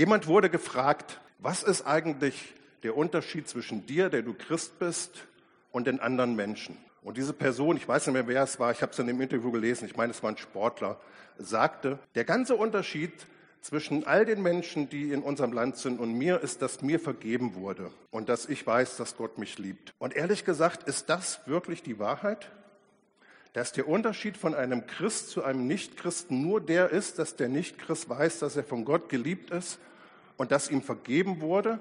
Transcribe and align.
Jemand 0.00 0.26
wurde 0.26 0.48
gefragt, 0.48 1.20
was 1.40 1.62
ist 1.62 1.86
eigentlich 1.86 2.54
der 2.84 2.96
Unterschied 2.96 3.46
zwischen 3.46 3.84
dir, 3.84 4.08
der 4.08 4.22
du 4.22 4.32
Christ 4.32 4.78
bist, 4.78 5.26
und 5.72 5.86
den 5.86 6.00
anderen 6.00 6.34
Menschen? 6.34 6.78
Und 7.02 7.18
diese 7.18 7.34
Person, 7.34 7.76
ich 7.76 7.86
weiß 7.86 8.06
nicht 8.06 8.14
mehr, 8.14 8.26
wer 8.26 8.42
es 8.42 8.58
war, 8.58 8.72
ich 8.72 8.80
habe 8.80 8.92
es 8.92 8.98
in 8.98 9.08
dem 9.08 9.20
Interview 9.20 9.50
gelesen, 9.50 9.84
ich 9.84 9.98
meine, 9.98 10.12
es 10.12 10.22
war 10.22 10.30
ein 10.30 10.38
Sportler, 10.38 10.98
sagte, 11.36 11.98
der 12.14 12.24
ganze 12.24 12.56
Unterschied 12.56 13.12
zwischen 13.60 14.06
all 14.06 14.24
den 14.24 14.40
Menschen, 14.40 14.88
die 14.88 15.12
in 15.12 15.20
unserem 15.20 15.52
Land 15.52 15.76
sind 15.76 16.00
und 16.00 16.14
mir, 16.14 16.40
ist, 16.40 16.62
dass 16.62 16.80
mir 16.80 16.98
vergeben 16.98 17.54
wurde 17.54 17.90
und 18.10 18.30
dass 18.30 18.48
ich 18.48 18.66
weiß, 18.66 18.96
dass 18.96 19.18
Gott 19.18 19.36
mich 19.36 19.58
liebt. 19.58 19.92
Und 19.98 20.16
ehrlich 20.16 20.46
gesagt, 20.46 20.88
ist 20.88 21.10
das 21.10 21.46
wirklich 21.46 21.82
die 21.82 21.98
Wahrheit? 21.98 22.50
Dass 23.52 23.72
der 23.72 23.86
Unterschied 23.86 24.38
von 24.38 24.54
einem 24.54 24.86
Christ 24.86 25.28
zu 25.28 25.44
einem 25.44 25.66
Nichtchristen 25.66 26.40
nur 26.40 26.62
der 26.62 26.88
ist, 26.88 27.18
dass 27.18 27.36
der 27.36 27.50
Nichtchrist 27.50 28.08
weiß, 28.08 28.38
dass 28.38 28.56
er 28.56 28.64
von 28.64 28.86
Gott 28.86 29.10
geliebt 29.10 29.50
ist 29.50 29.78
und 30.40 30.52
dass 30.52 30.70
ihm 30.70 30.80
vergeben 30.80 31.42
wurde? 31.42 31.80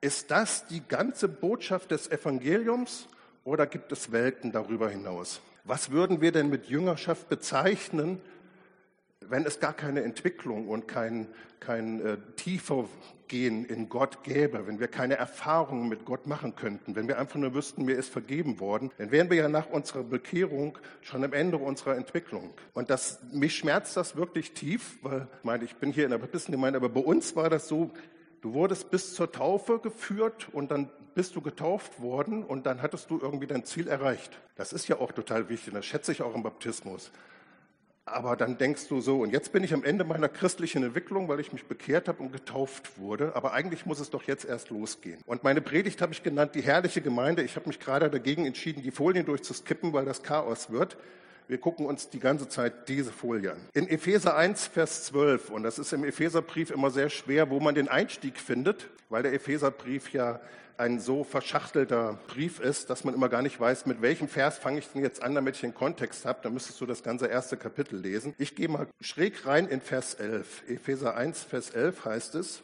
Ist 0.00 0.30
das 0.30 0.66
die 0.66 0.80
ganze 0.88 1.28
Botschaft 1.28 1.90
des 1.90 2.10
Evangeliums 2.10 3.06
oder 3.44 3.66
gibt 3.66 3.92
es 3.92 4.12
Welten 4.12 4.50
darüber 4.50 4.88
hinaus? 4.88 5.42
Was 5.64 5.90
würden 5.90 6.22
wir 6.22 6.32
denn 6.32 6.48
mit 6.48 6.70
Jüngerschaft 6.70 7.28
bezeichnen, 7.28 8.18
wenn 9.28 9.44
es 9.44 9.60
gar 9.60 9.72
keine 9.72 10.02
Entwicklung 10.02 10.68
und 10.68 10.88
kein, 10.88 11.28
kein 11.60 12.04
äh, 12.04 12.16
tiefer 12.36 12.86
Gehen 13.28 13.64
in 13.64 13.88
Gott 13.88 14.22
gäbe, 14.22 14.66
wenn 14.66 14.78
wir 14.78 14.86
keine 14.86 15.16
Erfahrungen 15.16 15.88
mit 15.88 16.04
Gott 16.04 16.26
machen 16.26 16.54
könnten, 16.54 16.94
wenn 16.94 17.08
wir 17.08 17.18
einfach 17.18 17.36
nur 17.36 17.54
wüssten, 17.54 17.84
mir 17.84 17.96
ist 17.96 18.08
vergeben 18.08 18.60
worden, 18.60 18.92
dann 18.98 19.10
wären 19.10 19.30
wir 19.30 19.36
ja 19.36 19.48
nach 19.48 19.68
unserer 19.68 20.04
Bekehrung 20.04 20.78
schon 21.00 21.24
am 21.24 21.32
Ende 21.32 21.56
unserer 21.56 21.96
Entwicklung. 21.96 22.54
Und 22.72 22.88
das, 22.88 23.18
mich 23.32 23.56
schmerzt 23.56 23.96
das 23.96 24.14
wirklich 24.14 24.52
tief, 24.52 24.98
weil, 25.02 25.26
ich 25.38 25.44
meine, 25.44 25.64
ich 25.64 25.74
bin 25.76 25.92
hier 25.92 26.04
in 26.04 26.10
der 26.10 26.18
Baptistengemeinde, 26.18 26.76
aber 26.78 26.88
bei 26.88 27.00
uns 27.00 27.34
war 27.34 27.50
das 27.50 27.66
so, 27.66 27.90
du 28.42 28.54
wurdest 28.54 28.90
bis 28.90 29.14
zur 29.14 29.32
Taufe 29.32 29.80
geführt 29.80 30.48
und 30.52 30.70
dann 30.70 30.88
bist 31.16 31.34
du 31.34 31.40
getauft 31.40 32.00
worden 32.00 32.44
und 32.44 32.66
dann 32.66 32.82
hattest 32.82 33.10
du 33.10 33.18
irgendwie 33.20 33.46
dein 33.46 33.64
Ziel 33.64 33.88
erreicht. 33.88 34.38
Das 34.54 34.72
ist 34.72 34.86
ja 34.86 35.00
auch 35.00 35.10
total 35.10 35.48
wichtig, 35.48 35.72
das 35.72 35.86
schätze 35.86 36.12
ich 36.12 36.22
auch 36.22 36.34
im 36.34 36.42
Baptismus. 36.42 37.10
Aber 38.08 38.36
dann 38.36 38.56
denkst 38.56 38.86
du 38.86 39.00
so, 39.00 39.20
und 39.20 39.32
jetzt 39.32 39.50
bin 39.52 39.64
ich 39.64 39.74
am 39.74 39.82
Ende 39.82 40.04
meiner 40.04 40.28
christlichen 40.28 40.84
Entwicklung, 40.84 41.26
weil 41.26 41.40
ich 41.40 41.52
mich 41.52 41.66
bekehrt 41.66 42.06
habe 42.06 42.22
und 42.22 42.32
getauft 42.32 42.98
wurde. 43.00 43.34
Aber 43.34 43.52
eigentlich 43.52 43.84
muss 43.84 43.98
es 43.98 44.10
doch 44.10 44.22
jetzt 44.22 44.44
erst 44.44 44.70
losgehen. 44.70 45.20
Und 45.26 45.42
meine 45.42 45.60
Predigt 45.60 46.00
habe 46.00 46.12
ich 46.12 46.22
genannt, 46.22 46.54
die 46.54 46.62
herrliche 46.62 47.00
Gemeinde. 47.00 47.42
Ich 47.42 47.56
habe 47.56 47.66
mich 47.66 47.80
gerade 47.80 48.08
dagegen 48.08 48.46
entschieden, 48.46 48.80
die 48.80 48.92
Folien 48.92 49.26
durchzuskippen, 49.26 49.92
weil 49.92 50.04
das 50.04 50.22
Chaos 50.22 50.70
wird. 50.70 50.96
Wir 51.48 51.58
gucken 51.58 51.84
uns 51.84 52.08
die 52.08 52.20
ganze 52.20 52.48
Zeit 52.48 52.88
diese 52.88 53.10
Folie 53.10 53.52
an. 53.52 53.58
In 53.72 53.88
Epheser 53.88 54.36
1, 54.36 54.68
Vers 54.68 55.04
12, 55.06 55.50
und 55.50 55.64
das 55.64 55.80
ist 55.80 55.92
im 55.92 56.04
Epheserbrief 56.04 56.70
immer 56.70 56.90
sehr 56.90 57.08
schwer, 57.08 57.50
wo 57.50 57.58
man 57.58 57.74
den 57.74 57.88
Einstieg 57.88 58.38
findet, 58.38 58.88
weil 59.10 59.24
der 59.24 59.32
Epheserbrief 59.32 60.12
ja 60.12 60.40
ein 60.78 61.00
so 61.00 61.24
verschachtelter 61.24 62.18
Brief 62.28 62.60
ist, 62.60 62.90
dass 62.90 63.04
man 63.04 63.14
immer 63.14 63.28
gar 63.28 63.42
nicht 63.42 63.58
weiß, 63.58 63.86
mit 63.86 64.02
welchem 64.02 64.28
Vers 64.28 64.58
fange 64.58 64.78
ich 64.78 64.88
denn 64.88 65.02
jetzt 65.02 65.22
an, 65.22 65.34
damit 65.34 65.56
ich 65.56 65.60
den 65.60 65.74
Kontext 65.74 66.24
habe. 66.24 66.40
Da 66.42 66.50
müsstest 66.50 66.80
du 66.80 66.86
das 66.86 67.02
ganze 67.02 67.26
erste 67.26 67.56
Kapitel 67.56 67.98
lesen. 67.98 68.34
Ich 68.38 68.54
gehe 68.54 68.68
mal 68.68 68.86
schräg 69.00 69.46
rein 69.46 69.68
in 69.68 69.80
Vers 69.80 70.14
11. 70.14 70.64
Epheser 70.68 71.16
1, 71.16 71.44
Vers 71.44 71.70
11 71.70 72.04
heißt 72.04 72.34
es, 72.36 72.62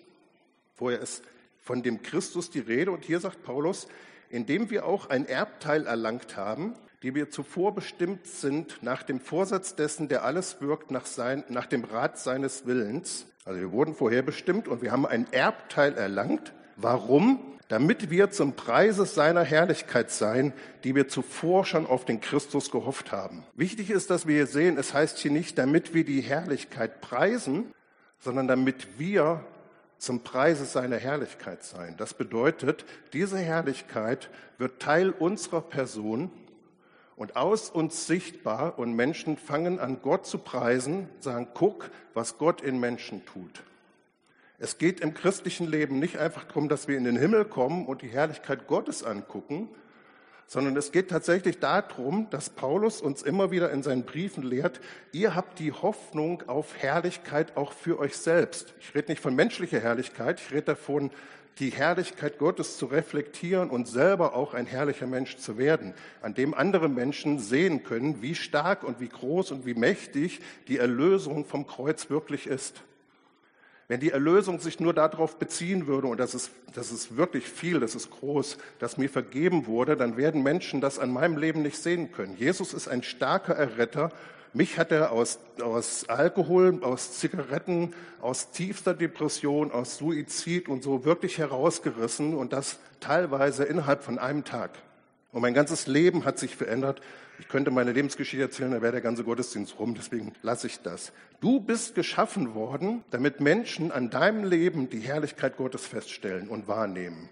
vorher 0.74 1.00
ist 1.00 1.22
von 1.60 1.82
dem 1.82 2.02
Christus 2.02 2.50
die 2.50 2.60
Rede 2.60 2.90
und 2.90 3.04
hier 3.04 3.20
sagt 3.20 3.42
Paulus, 3.42 3.86
indem 4.28 4.70
wir 4.70 4.86
auch 4.86 5.10
ein 5.10 5.26
Erbteil 5.26 5.86
erlangt 5.86 6.36
haben, 6.36 6.74
die 7.02 7.14
wir 7.14 7.30
zuvor 7.30 7.74
bestimmt 7.74 8.26
sind 8.26 8.82
nach 8.82 9.02
dem 9.02 9.20
Vorsatz 9.20 9.74
dessen, 9.74 10.08
der 10.08 10.24
alles 10.24 10.60
wirkt, 10.60 10.90
nach, 10.90 11.06
sein, 11.06 11.44
nach 11.48 11.66
dem 11.66 11.84
Rat 11.84 12.18
seines 12.18 12.66
Willens. 12.66 13.26
Also 13.44 13.60
wir 13.60 13.72
wurden 13.72 13.94
vorher 13.94 14.22
bestimmt 14.22 14.68
und 14.68 14.82
wir 14.82 14.92
haben 14.92 15.06
ein 15.06 15.26
Erbteil 15.32 15.94
erlangt. 15.94 16.52
Warum? 16.76 17.40
damit 17.72 18.10
wir 18.10 18.30
zum 18.30 18.52
Preise 18.52 19.06
seiner 19.06 19.44
Herrlichkeit 19.44 20.10
sein, 20.10 20.52
die 20.84 20.94
wir 20.94 21.08
zuvor 21.08 21.64
schon 21.64 21.86
auf 21.86 22.04
den 22.04 22.20
Christus 22.20 22.70
gehofft 22.70 23.12
haben. 23.12 23.44
Wichtig 23.54 23.88
ist, 23.88 24.10
dass 24.10 24.26
wir 24.26 24.34
hier 24.34 24.46
sehen, 24.46 24.76
es 24.76 24.92
heißt 24.92 25.16
hier 25.16 25.30
nicht, 25.30 25.56
damit 25.56 25.94
wir 25.94 26.04
die 26.04 26.20
Herrlichkeit 26.20 27.00
preisen, 27.00 27.72
sondern 28.18 28.46
damit 28.46 28.98
wir 28.98 29.42
zum 29.96 30.22
Preise 30.22 30.66
seiner 30.66 30.98
Herrlichkeit 30.98 31.64
sein. 31.64 31.94
Das 31.96 32.12
bedeutet, 32.12 32.84
diese 33.14 33.38
Herrlichkeit 33.38 34.28
wird 34.58 34.82
Teil 34.82 35.08
unserer 35.08 35.62
Person 35.62 36.30
und 37.16 37.36
aus 37.36 37.70
uns 37.70 38.06
sichtbar 38.06 38.78
und 38.78 38.94
Menschen 38.94 39.38
fangen 39.38 39.80
an, 39.80 40.00
Gott 40.02 40.26
zu 40.26 40.36
preisen, 40.36 41.08
sagen, 41.20 41.48
guck, 41.54 41.90
was 42.12 42.36
Gott 42.36 42.60
in 42.60 42.80
Menschen 42.80 43.24
tut. 43.24 43.62
Es 44.62 44.78
geht 44.78 45.00
im 45.00 45.12
christlichen 45.12 45.66
Leben 45.66 45.98
nicht 45.98 46.18
einfach 46.18 46.44
darum, 46.44 46.68
dass 46.68 46.86
wir 46.86 46.96
in 46.96 47.02
den 47.02 47.16
Himmel 47.16 47.44
kommen 47.44 47.84
und 47.84 48.00
die 48.00 48.06
Herrlichkeit 48.06 48.68
Gottes 48.68 49.02
angucken, 49.02 49.68
sondern 50.46 50.76
es 50.76 50.92
geht 50.92 51.10
tatsächlich 51.10 51.58
darum, 51.58 52.30
dass 52.30 52.48
Paulus 52.48 53.00
uns 53.02 53.22
immer 53.22 53.50
wieder 53.50 53.72
in 53.72 53.82
seinen 53.82 54.04
Briefen 54.04 54.44
lehrt, 54.44 54.80
ihr 55.10 55.34
habt 55.34 55.58
die 55.58 55.72
Hoffnung 55.72 56.44
auf 56.46 56.76
Herrlichkeit 56.78 57.56
auch 57.56 57.72
für 57.72 57.98
euch 57.98 58.16
selbst. 58.16 58.72
Ich 58.78 58.94
rede 58.94 59.10
nicht 59.10 59.20
von 59.20 59.34
menschlicher 59.34 59.80
Herrlichkeit, 59.80 60.40
ich 60.40 60.52
rede 60.52 60.62
davon, 60.62 61.10
die 61.58 61.70
Herrlichkeit 61.70 62.38
Gottes 62.38 62.78
zu 62.78 62.86
reflektieren 62.86 63.68
und 63.68 63.88
selber 63.88 64.36
auch 64.36 64.54
ein 64.54 64.66
herrlicher 64.66 65.08
Mensch 65.08 65.38
zu 65.38 65.58
werden, 65.58 65.92
an 66.20 66.34
dem 66.34 66.54
andere 66.54 66.88
Menschen 66.88 67.40
sehen 67.40 67.82
können, 67.82 68.22
wie 68.22 68.36
stark 68.36 68.84
und 68.84 69.00
wie 69.00 69.08
groß 69.08 69.50
und 69.50 69.66
wie 69.66 69.74
mächtig 69.74 70.38
die 70.68 70.78
Erlösung 70.78 71.46
vom 71.46 71.66
Kreuz 71.66 72.10
wirklich 72.10 72.46
ist. 72.46 72.84
Wenn 73.92 74.00
die 74.00 74.10
Erlösung 74.10 74.58
sich 74.58 74.80
nur 74.80 74.94
darauf 74.94 75.38
beziehen 75.38 75.86
würde, 75.86 76.06
und 76.06 76.18
das 76.18 76.34
ist, 76.34 76.50
das 76.72 76.90
ist 76.90 77.18
wirklich 77.18 77.44
viel, 77.46 77.78
das 77.78 77.94
ist 77.94 78.10
groß, 78.10 78.56
dass 78.78 78.96
mir 78.96 79.10
vergeben 79.10 79.66
wurde, 79.66 79.98
dann 79.98 80.16
werden 80.16 80.42
Menschen 80.42 80.80
das 80.80 80.98
an 80.98 81.12
meinem 81.12 81.36
Leben 81.36 81.60
nicht 81.60 81.76
sehen 81.76 82.10
können. 82.10 82.34
Jesus 82.38 82.72
ist 82.72 82.88
ein 82.88 83.02
starker 83.02 83.54
Erretter. 83.54 84.10
Mich 84.54 84.78
hat 84.78 84.92
er 84.92 85.12
aus, 85.12 85.40
aus 85.60 86.08
Alkohol, 86.08 86.82
aus 86.82 87.18
Zigaretten, 87.18 87.92
aus 88.22 88.50
tiefster 88.50 88.94
Depression, 88.94 89.70
aus 89.70 89.98
Suizid 89.98 90.70
und 90.70 90.82
so 90.82 91.04
wirklich 91.04 91.36
herausgerissen 91.36 92.32
und 92.32 92.54
das 92.54 92.78
teilweise 93.00 93.64
innerhalb 93.64 94.02
von 94.02 94.18
einem 94.18 94.44
Tag. 94.44 94.70
Und 95.32 95.40
mein 95.40 95.54
ganzes 95.54 95.86
Leben 95.86 96.24
hat 96.24 96.38
sich 96.38 96.54
verändert. 96.54 97.00
Ich 97.38 97.48
könnte 97.48 97.70
meine 97.70 97.92
Lebensgeschichte 97.92 98.44
erzählen, 98.44 98.70
da 98.70 98.82
wäre 98.82 98.92
der 98.92 99.00
ganze 99.00 99.24
Gottesdienst 99.24 99.78
rum, 99.78 99.94
deswegen 99.94 100.32
lasse 100.42 100.66
ich 100.66 100.80
das. 100.80 101.12
Du 101.40 101.58
bist 101.58 101.94
geschaffen 101.94 102.54
worden, 102.54 103.02
damit 103.10 103.40
Menschen 103.40 103.90
an 103.90 104.10
deinem 104.10 104.44
Leben 104.44 104.90
die 104.90 105.00
Herrlichkeit 105.00 105.56
Gottes 105.56 105.86
feststellen 105.86 106.48
und 106.48 106.68
wahrnehmen. 106.68 107.30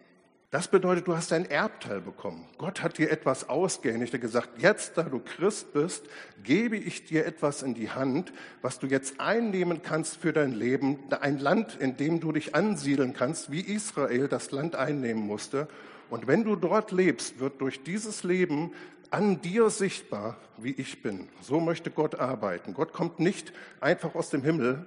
Das 0.50 0.66
bedeutet, 0.66 1.06
du 1.06 1.14
hast 1.14 1.32
ein 1.32 1.48
Erbteil 1.48 2.00
bekommen. 2.00 2.44
Gott 2.58 2.82
hat 2.82 2.98
dir 2.98 3.12
etwas 3.12 3.48
ausgehändigt, 3.48 4.12
er 4.14 4.18
gesagt, 4.18 4.60
jetzt, 4.60 4.98
da 4.98 5.04
du 5.04 5.20
Christ 5.20 5.72
bist, 5.72 6.06
gebe 6.42 6.76
ich 6.76 7.04
dir 7.04 7.24
etwas 7.24 7.62
in 7.62 7.74
die 7.74 7.90
Hand, 7.90 8.32
was 8.60 8.80
du 8.80 8.88
jetzt 8.88 9.20
einnehmen 9.20 9.82
kannst 9.82 10.16
für 10.16 10.32
dein 10.32 10.50
Leben, 10.50 10.98
ein 11.20 11.38
Land, 11.38 11.76
in 11.78 11.96
dem 11.96 12.18
du 12.18 12.32
dich 12.32 12.56
ansiedeln 12.56 13.12
kannst, 13.12 13.52
wie 13.52 13.60
Israel 13.60 14.26
das 14.26 14.50
Land 14.50 14.74
einnehmen 14.74 15.22
musste. 15.22 15.68
Und 16.10 16.26
wenn 16.26 16.44
du 16.44 16.56
dort 16.56 16.92
lebst, 16.92 17.38
wird 17.38 17.60
durch 17.60 17.82
dieses 17.82 18.24
Leben 18.24 18.72
an 19.10 19.40
dir 19.40 19.70
sichtbar, 19.70 20.36
wie 20.58 20.72
ich 20.72 21.02
bin. 21.02 21.28
So 21.40 21.60
möchte 21.60 21.90
Gott 21.90 22.16
arbeiten. 22.16 22.74
Gott 22.74 22.92
kommt 22.92 23.20
nicht 23.20 23.52
einfach 23.80 24.14
aus 24.14 24.30
dem 24.30 24.42
Himmel, 24.42 24.86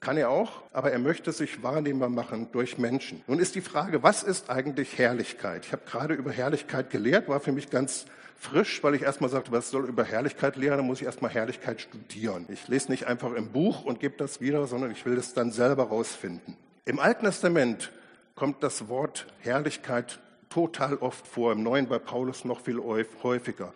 kann 0.00 0.16
er 0.16 0.30
auch, 0.30 0.62
aber 0.72 0.90
er 0.90 0.98
möchte 0.98 1.30
sich 1.30 1.62
wahrnehmbar 1.62 2.08
machen 2.08 2.48
durch 2.52 2.76
Menschen. 2.76 3.22
Nun 3.28 3.38
ist 3.38 3.54
die 3.54 3.60
Frage, 3.60 4.02
was 4.02 4.24
ist 4.24 4.50
eigentlich 4.50 4.98
Herrlichkeit? 4.98 5.64
Ich 5.64 5.72
habe 5.72 5.82
gerade 5.86 6.14
über 6.14 6.32
Herrlichkeit 6.32 6.90
gelehrt, 6.90 7.28
war 7.28 7.38
für 7.38 7.52
mich 7.52 7.70
ganz 7.70 8.06
frisch, 8.36 8.82
weil 8.82 8.96
ich 8.96 9.02
erstmal 9.02 9.30
sagte, 9.30 9.52
was 9.52 9.70
soll 9.70 9.86
über 9.86 10.02
Herrlichkeit 10.02 10.56
lehren? 10.56 10.78
Dann 10.78 10.86
muss 10.86 11.00
ich 11.00 11.06
erstmal 11.06 11.30
Herrlichkeit 11.30 11.80
studieren. 11.80 12.46
Ich 12.48 12.66
lese 12.66 12.90
nicht 12.90 13.06
einfach 13.06 13.32
im 13.34 13.52
Buch 13.52 13.84
und 13.84 14.00
gebe 14.00 14.16
das 14.16 14.40
wieder, 14.40 14.66
sondern 14.66 14.90
ich 14.90 15.06
will 15.06 15.16
es 15.16 15.34
dann 15.34 15.52
selber 15.52 15.84
rausfinden. 15.84 16.56
Im 16.84 16.98
Alten 16.98 17.24
Testament 17.24 17.92
kommt 18.34 18.64
das 18.64 18.88
Wort 18.88 19.28
Herrlichkeit 19.38 20.18
total 20.52 20.96
oft 20.96 21.26
vor, 21.26 21.52
im 21.52 21.62
Neuen 21.62 21.88
bei 21.88 21.98
Paulus 21.98 22.44
noch 22.44 22.60
viel 22.60 22.78
häufiger. 22.78 23.72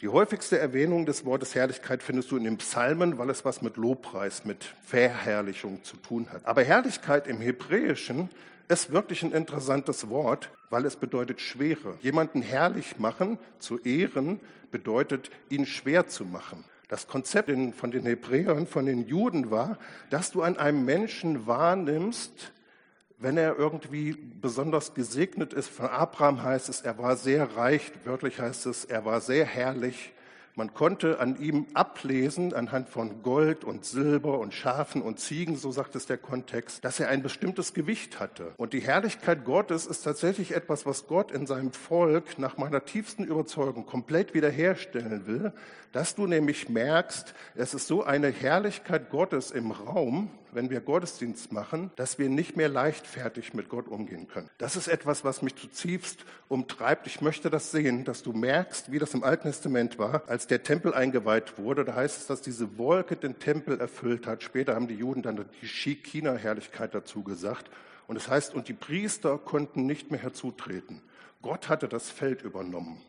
Die 0.00 0.08
häufigste 0.08 0.58
Erwähnung 0.58 1.04
des 1.04 1.26
Wortes 1.26 1.54
Herrlichkeit 1.54 2.02
findest 2.02 2.30
du 2.30 2.36
in 2.38 2.44
den 2.44 2.56
Psalmen, 2.56 3.18
weil 3.18 3.28
es 3.28 3.44
was 3.44 3.60
mit 3.60 3.76
Lobpreis, 3.76 4.44
mit 4.46 4.64
Verherrlichung 4.82 5.84
zu 5.84 5.96
tun 5.98 6.26
hat. 6.32 6.44
Aber 6.46 6.62
Herrlichkeit 6.62 7.26
im 7.26 7.40
Hebräischen 7.40 8.30
ist 8.68 8.92
wirklich 8.92 9.22
ein 9.22 9.32
interessantes 9.32 10.08
Wort, 10.08 10.50
weil 10.70 10.86
es 10.86 10.96
bedeutet 10.96 11.40
Schwere. 11.40 11.98
Jemanden 12.00 12.40
herrlich 12.40 12.98
machen, 12.98 13.38
zu 13.58 13.78
ehren, 13.80 14.40
bedeutet 14.70 15.30
ihn 15.50 15.66
schwer 15.66 16.06
zu 16.08 16.24
machen. 16.24 16.64
Das 16.88 17.08
Konzept 17.08 17.50
von 17.74 17.90
den 17.90 18.06
Hebräern, 18.06 18.66
von 18.66 18.86
den 18.86 19.06
Juden 19.06 19.50
war, 19.50 19.78
dass 20.08 20.30
du 20.30 20.42
an 20.42 20.56
einem 20.56 20.84
Menschen 20.84 21.46
wahrnimmst, 21.46 22.52
wenn 23.18 23.38
er 23.38 23.58
irgendwie 23.58 24.12
besonders 24.12 24.94
gesegnet 24.94 25.52
ist, 25.52 25.68
von 25.68 25.86
Abraham 25.86 26.42
heißt 26.42 26.68
es, 26.68 26.82
er 26.82 26.98
war 26.98 27.16
sehr 27.16 27.56
reich, 27.56 27.92
wörtlich 28.04 28.38
heißt 28.38 28.66
es, 28.66 28.84
er 28.84 29.04
war 29.04 29.20
sehr 29.20 29.44
herrlich, 29.44 30.12
Man 30.58 30.72
konnte 30.72 31.20
an 31.20 31.36
ihm 31.38 31.66
ablesen, 31.74 32.54
anhand 32.54 32.88
von 32.88 33.22
Gold 33.22 33.62
und 33.62 33.84
Silber 33.84 34.38
und 34.38 34.54
Schafen 34.54 35.02
und 35.02 35.20
Ziegen, 35.20 35.56
so 35.56 35.70
sagt 35.70 35.94
es 35.96 36.06
der 36.06 36.16
Kontext, 36.16 36.82
dass 36.82 36.98
er 36.98 37.10
ein 37.10 37.22
bestimmtes 37.22 37.74
Gewicht 37.74 38.20
hatte. 38.20 38.54
Und 38.56 38.72
die 38.72 38.80
Herrlichkeit 38.80 39.44
Gottes 39.44 39.84
ist 39.84 40.00
tatsächlich 40.00 40.54
etwas, 40.54 40.86
was 40.86 41.08
Gott 41.08 41.30
in 41.30 41.46
seinem 41.46 41.72
Volk 41.72 42.38
nach 42.38 42.56
meiner 42.56 42.86
tiefsten 42.86 43.24
Überzeugung 43.24 43.84
komplett 43.84 44.32
wiederherstellen 44.32 45.26
will, 45.26 45.52
dass 45.92 46.14
du 46.14 46.26
nämlich 46.26 46.70
merkst, 46.70 47.34
es 47.54 47.74
ist 47.74 47.86
so 47.86 48.02
eine 48.02 48.30
Herrlichkeit 48.30 49.10
Gottes 49.10 49.50
im 49.50 49.72
Raum, 49.72 50.30
wenn 50.56 50.70
wir 50.70 50.80
Gottesdienst 50.80 51.52
machen, 51.52 51.90
dass 51.96 52.18
wir 52.18 52.30
nicht 52.30 52.56
mehr 52.56 52.70
leichtfertig 52.70 53.52
mit 53.52 53.68
Gott 53.68 53.88
umgehen 53.88 54.26
können. 54.26 54.48
Das 54.56 54.74
ist 54.74 54.88
etwas, 54.88 55.22
was 55.22 55.42
mich 55.42 55.54
zutiefst 55.54 56.24
umtreibt. 56.48 57.06
Ich 57.06 57.20
möchte 57.20 57.50
das 57.50 57.70
sehen, 57.70 58.04
dass 58.04 58.22
du 58.22 58.32
merkst, 58.32 58.90
wie 58.90 58.98
das 58.98 59.12
im 59.12 59.22
Alten 59.22 59.48
Testament 59.48 59.98
war, 59.98 60.22
als 60.26 60.46
der 60.46 60.62
Tempel 60.62 60.94
eingeweiht 60.94 61.58
wurde. 61.58 61.84
Da 61.84 61.94
heißt 61.94 62.22
es, 62.22 62.26
dass 62.26 62.40
diese 62.40 62.78
Wolke 62.78 63.16
den 63.16 63.38
Tempel 63.38 63.78
erfüllt 63.78 64.26
hat. 64.26 64.42
Später 64.42 64.74
haben 64.74 64.88
die 64.88 64.94
Juden 64.94 65.20
dann 65.20 65.44
die 65.60 65.68
Shekinah-Herrlichkeit 65.68 66.94
dazu 66.94 67.22
gesagt. 67.22 67.70
Und 68.06 68.16
es 68.16 68.24
das 68.24 68.32
heißt, 68.32 68.54
und 68.54 68.68
die 68.68 68.72
Priester 68.72 69.36
konnten 69.36 69.84
nicht 69.84 70.10
mehr 70.10 70.22
herzutreten. 70.22 71.02
Gott 71.42 71.68
hatte 71.68 71.86
das 71.86 72.08
Feld 72.08 72.40
übernommen. 72.40 73.02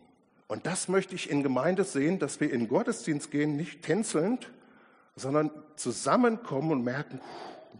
Und 0.49 0.65
das 0.65 0.89
möchte 0.89 1.15
ich 1.15 1.29
in 1.29 1.43
Gemeinde 1.43 1.85
sehen, 1.85 2.19
dass 2.19 2.41
wir 2.41 2.51
in 2.51 2.67
Gottesdienst 2.67 3.31
gehen, 3.31 3.55
nicht 3.55 3.83
tänzelnd, 3.83 4.49
sondern 5.17 5.51
zusammenkommen 5.75 6.71
und 6.71 6.83
merken, 6.83 7.19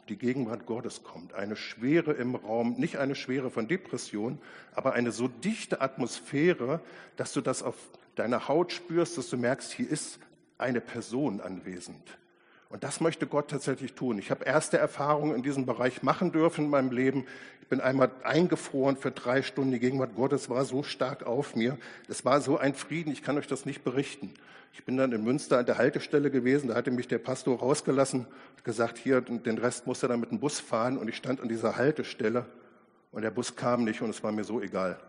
die 0.10 0.18
Gegenwart 0.18 0.66
Gottes 0.66 1.04
kommt. 1.04 1.34
Eine 1.34 1.56
Schwere 1.56 2.13
im 2.13 2.36
Raum, 2.36 2.75
nicht 2.78 2.98
eine 2.98 3.16
Schwere 3.16 3.50
von 3.50 3.68
Depression, 3.68 4.39
aber 4.74 4.94
eine 4.94 5.12
so 5.12 5.28
dichte 5.28 5.81
Atmosphäre, 5.81 6.81
dass 7.16 7.34
du 7.34 7.42
das 7.42 7.63
auf 7.63 7.75
deiner 8.16 8.48
Haut 8.48 8.72
spürst, 8.72 9.18
dass 9.18 9.30
du 9.30 9.38
merkst, 9.38 9.72
hier 9.72 9.89
ist 9.89 10.19
eine 10.57 10.81
Person 10.81 11.39
anwesend. 11.39 12.18
Und 12.69 12.84
das 12.84 13.00
möchte 13.00 13.28
Gott 13.28 13.50
tatsächlich 13.50 13.94
tun. 13.94 14.19
Ich 14.19 14.30
habe 14.30 14.44
erste 14.44 14.78
Erfahrungen 14.78 15.36
in 15.36 15.44
diesem 15.44 15.66
Bereich 15.66 16.04
machen 16.04 16.31
dürfen 16.31 16.66
in 16.66 16.69
meinem 16.69 16.92
Leben. 16.92 17.25
Ich 17.62 17.68
bin 17.68 17.80
einmal 17.80 18.12
eingefroren 18.24 18.98
für 18.98 19.12
drei 19.12 19.42
Stunden. 19.42 19.72
Die 19.72 19.80
Gegenwart 19.80 20.16
Gottes 20.16 20.50
war 20.50 20.66
so 20.66 20.84
stark 20.84 21.25
auf 21.25 21.56
mir. 21.56 21.78
Es 22.10 22.25
war 22.25 22.42
so 22.42 22.58
ein 22.58 22.74
Frieden, 22.74 23.12
ich 23.12 23.24
kann 23.24 23.38
euch 23.38 23.48
das 23.48 23.66
nicht 23.66 23.84
berichten. 23.84 24.34
Ich 24.74 24.84
bin 24.84 24.98
dann 24.98 25.12
in 25.14 25.24
Münster 25.24 25.60
an 25.60 25.66
der 25.66 25.78
Haltestelle 25.78 26.30
gewesen. 26.30 26.68
Da 26.68 26.75
hatte 26.75 26.92
mich 26.92 27.08
der 27.08 27.19
Pastor 27.19 27.58
rausgelassen 27.58 28.25
und 28.25 28.64
gesagt, 28.64 28.98
hier, 28.98 29.22
den 29.22 29.58
Rest 29.58 29.88
muss 29.88 30.04
er 30.04 30.10
dann 30.10 30.19
mit 30.19 30.31
dem 30.31 30.40
Bus 30.40 30.60
fahren. 30.60 30.98
Und 30.98 31.08
ich 31.08 31.16
stand 31.16 31.40
an 31.42 31.48
dieser 31.48 31.78
Haltestelle 31.78 32.46
und 33.12 33.22
der 33.22 33.31
Bus 33.31 33.56
kam 33.56 33.86
nicht 33.86 34.02
und 34.02 34.10
es 34.10 34.24
war 34.24 34.31
mir 34.34 34.44
so 34.44 34.62
egal. 34.62 35.00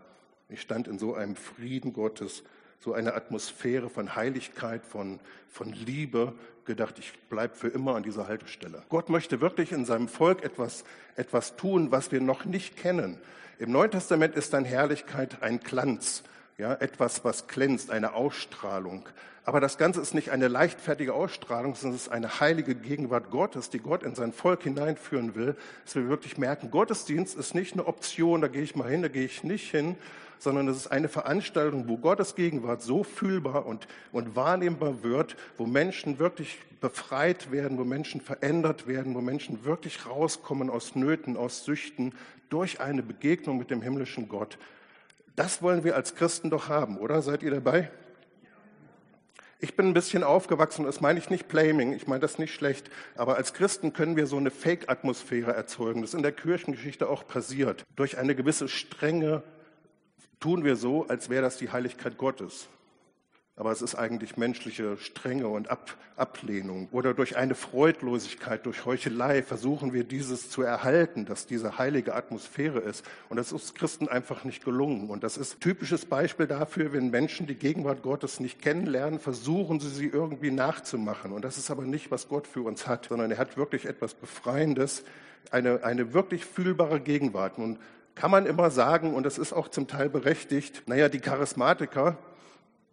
Ich 0.47 0.61
stand 0.61 0.87
in 0.87 0.97
so 0.97 1.13
einem 1.13 1.35
Frieden 1.35 1.93
Gottes 1.93 2.43
so 2.79 2.93
eine 2.93 3.13
Atmosphäre 3.13 3.89
von 3.89 4.15
Heiligkeit, 4.15 4.85
von, 4.85 5.19
von 5.49 5.73
Liebe, 5.73 6.33
gedacht, 6.65 6.99
ich 6.99 7.13
bleibe 7.29 7.55
für 7.55 7.67
immer 7.67 7.95
an 7.95 8.03
dieser 8.03 8.27
Haltestelle. 8.27 8.83
Gott 8.89 9.09
möchte 9.09 9.41
wirklich 9.41 9.71
in 9.71 9.85
seinem 9.85 10.07
Volk 10.07 10.43
etwas, 10.43 10.83
etwas 11.15 11.55
tun, 11.55 11.91
was 11.91 12.11
wir 12.11 12.21
noch 12.21 12.45
nicht 12.45 12.77
kennen. 12.77 13.17
Im 13.57 13.71
Neuen 13.71 13.91
Testament 13.91 14.35
ist 14.35 14.53
dann 14.53 14.65
Herrlichkeit 14.65 15.41
ein 15.41 15.59
Glanz, 15.59 16.23
ja, 16.57 16.73
etwas, 16.75 17.25
was 17.25 17.47
glänzt, 17.47 17.89
eine 17.91 18.13
Ausstrahlung. 18.13 19.09
Aber 19.49 19.59
das 19.59 19.79
Ganze 19.79 19.99
ist 19.99 20.13
nicht 20.13 20.29
eine 20.29 20.47
leichtfertige 20.47 21.15
Ausstrahlung, 21.15 21.73
sondern 21.73 21.95
es 21.95 22.03
ist 22.03 22.11
eine 22.11 22.39
heilige 22.39 22.75
Gegenwart 22.75 23.31
Gottes, 23.31 23.71
die 23.71 23.79
Gott 23.79 24.03
in 24.03 24.13
sein 24.13 24.31
Volk 24.31 24.61
hineinführen 24.61 25.33
will, 25.33 25.55
dass 25.83 25.95
wir 25.95 26.07
wirklich 26.07 26.37
merken, 26.37 26.69
Gottesdienst 26.69 27.35
ist 27.35 27.55
nicht 27.55 27.73
eine 27.73 27.87
Option, 27.87 28.41
da 28.41 28.47
gehe 28.47 28.61
ich 28.61 28.75
mal 28.75 28.87
hin, 28.87 29.01
da 29.01 29.07
gehe 29.07 29.25
ich 29.25 29.43
nicht 29.43 29.71
hin, 29.71 29.97
sondern 30.37 30.67
es 30.67 30.77
ist 30.77 30.87
eine 30.91 31.09
Veranstaltung, 31.09 31.87
wo 31.87 31.97
Gottes 31.97 32.35
Gegenwart 32.35 32.83
so 32.83 33.03
fühlbar 33.03 33.65
und, 33.65 33.87
und 34.11 34.35
wahrnehmbar 34.35 35.01
wird, 35.01 35.35
wo 35.57 35.65
Menschen 35.65 36.19
wirklich 36.19 36.59
befreit 36.79 37.51
werden, 37.51 37.79
wo 37.79 37.83
Menschen 37.83 38.21
verändert 38.21 38.85
werden, 38.85 39.15
wo 39.15 39.21
Menschen 39.21 39.65
wirklich 39.65 40.05
rauskommen 40.05 40.69
aus 40.69 40.93
Nöten, 40.93 41.35
aus 41.35 41.65
Süchten 41.65 42.13
durch 42.49 42.81
eine 42.81 43.01
Begegnung 43.01 43.57
mit 43.57 43.71
dem 43.71 43.81
himmlischen 43.81 44.29
Gott. 44.29 44.59
Das 45.35 45.63
wollen 45.63 45.83
wir 45.83 45.95
als 45.95 46.13
Christen 46.13 46.51
doch 46.51 46.69
haben, 46.69 46.99
oder? 46.99 47.23
Seid 47.23 47.41
ihr 47.41 47.49
dabei? 47.49 47.89
Ich 49.61 49.75
bin 49.75 49.87
ein 49.87 49.93
bisschen 49.93 50.23
aufgewachsen, 50.23 50.85
das 50.85 51.01
meine 51.01 51.19
ich 51.19 51.29
nicht 51.29 51.49
blaming, 51.49 51.91
ich 51.91 52.07
meine 52.07 52.21
das 52.21 52.39
nicht 52.39 52.53
schlecht, 52.53 52.89
aber 53.15 53.35
als 53.35 53.53
Christen 53.53 53.91
können 53.91 54.15
wir 54.15 54.25
so 54.25 54.37
eine 54.37 54.51
Fake-Atmosphäre 54.51 55.51
erzeugen. 55.51 56.01
Das 56.01 56.13
in 56.13 56.23
der 56.23 56.31
Kirchengeschichte 56.31 57.09
auch 57.09 57.27
passiert. 57.27 57.83
Durch 57.97 58.17
eine 58.17 58.35
gewisse 58.35 58.69
strenge 58.69 59.43
tun 60.39 60.63
wir 60.63 60.77
so, 60.77 61.07
als 61.09 61.29
wäre 61.29 61.41
das 61.41 61.57
die 61.57 61.71
Heiligkeit 61.71 62.17
Gottes. 62.17 62.69
Aber 63.59 63.73
es 63.73 63.81
ist 63.81 63.95
eigentlich 63.95 64.37
menschliche 64.37 64.95
Strenge 64.95 65.49
und 65.49 65.69
Ab 65.69 65.97
Ablehnung. 66.15 66.87
Oder 66.91 67.13
durch 67.13 67.35
eine 67.35 67.55
Freudlosigkeit, 67.55 68.65
durch 68.65 68.85
Heuchelei 68.85 69.43
versuchen 69.43 69.93
wir 69.93 70.05
dieses 70.05 70.49
zu 70.49 70.61
erhalten, 70.61 71.25
dass 71.25 71.45
diese 71.45 71.77
heilige 71.77 72.15
Atmosphäre 72.15 72.79
ist. 72.79 73.05
Und 73.27 73.37
das 73.37 73.51
ist 73.51 73.75
Christen 73.75 74.07
einfach 74.07 74.45
nicht 74.45 74.63
gelungen. 74.63 75.09
Und 75.09 75.23
das 75.23 75.37
ist 75.37 75.55
ein 75.55 75.59
typisches 75.59 76.05
Beispiel 76.05 76.47
dafür, 76.47 76.93
wenn 76.93 77.09
Menschen 77.09 77.47
die 77.47 77.55
Gegenwart 77.55 78.01
Gottes 78.01 78.39
nicht 78.39 78.61
kennenlernen, 78.61 79.19
versuchen 79.19 79.81
sie 79.81 79.89
sie 79.89 80.07
irgendwie 80.07 80.51
nachzumachen. 80.51 81.33
Und 81.33 81.43
das 81.43 81.57
ist 81.57 81.69
aber 81.69 81.83
nicht, 81.83 82.11
was 82.11 82.29
Gott 82.29 82.47
für 82.47 82.61
uns 82.61 82.87
hat, 82.87 83.07
sondern 83.09 83.31
er 83.31 83.37
hat 83.37 83.57
wirklich 83.57 83.85
etwas 83.85 84.13
Befreiendes, 84.13 85.03
eine, 85.51 85.83
eine 85.83 86.13
wirklich 86.13 86.45
fühlbare 86.45 87.01
Gegenwart. 87.01 87.57
Nun 87.57 87.77
kann 88.15 88.31
man 88.31 88.45
immer 88.45 88.71
sagen, 88.71 89.13
und 89.13 89.23
das 89.23 89.37
ist 89.37 89.51
auch 89.51 89.67
zum 89.67 89.87
Teil 89.87 90.09
berechtigt, 90.09 90.83
naja, 90.85 91.09
die 91.09 91.19
Charismatiker, 91.19 92.17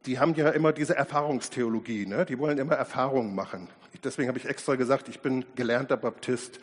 die 0.06 0.18
haben 0.18 0.34
ja 0.34 0.50
immer 0.50 0.72
diese 0.72 0.96
Erfahrungstheologie, 0.96 2.06
ne? 2.06 2.24
die 2.24 2.38
wollen 2.38 2.58
immer 2.58 2.74
Erfahrungen 2.74 3.34
machen. 3.34 3.68
Deswegen 4.04 4.28
habe 4.28 4.38
ich 4.38 4.46
extra 4.46 4.76
gesagt, 4.76 5.08
ich 5.08 5.20
bin 5.20 5.44
gelernter 5.56 5.96
Baptist. 5.96 6.60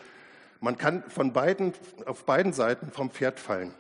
Man 0.62 0.78
kann 0.78 1.04
von 1.10 1.34
beiden, 1.34 1.74
auf 2.06 2.26
beiden 2.26 2.54
Seiten 2.54 2.90
vom 2.90 3.12
Pferd 3.12 3.40
fallen. 3.40 3.74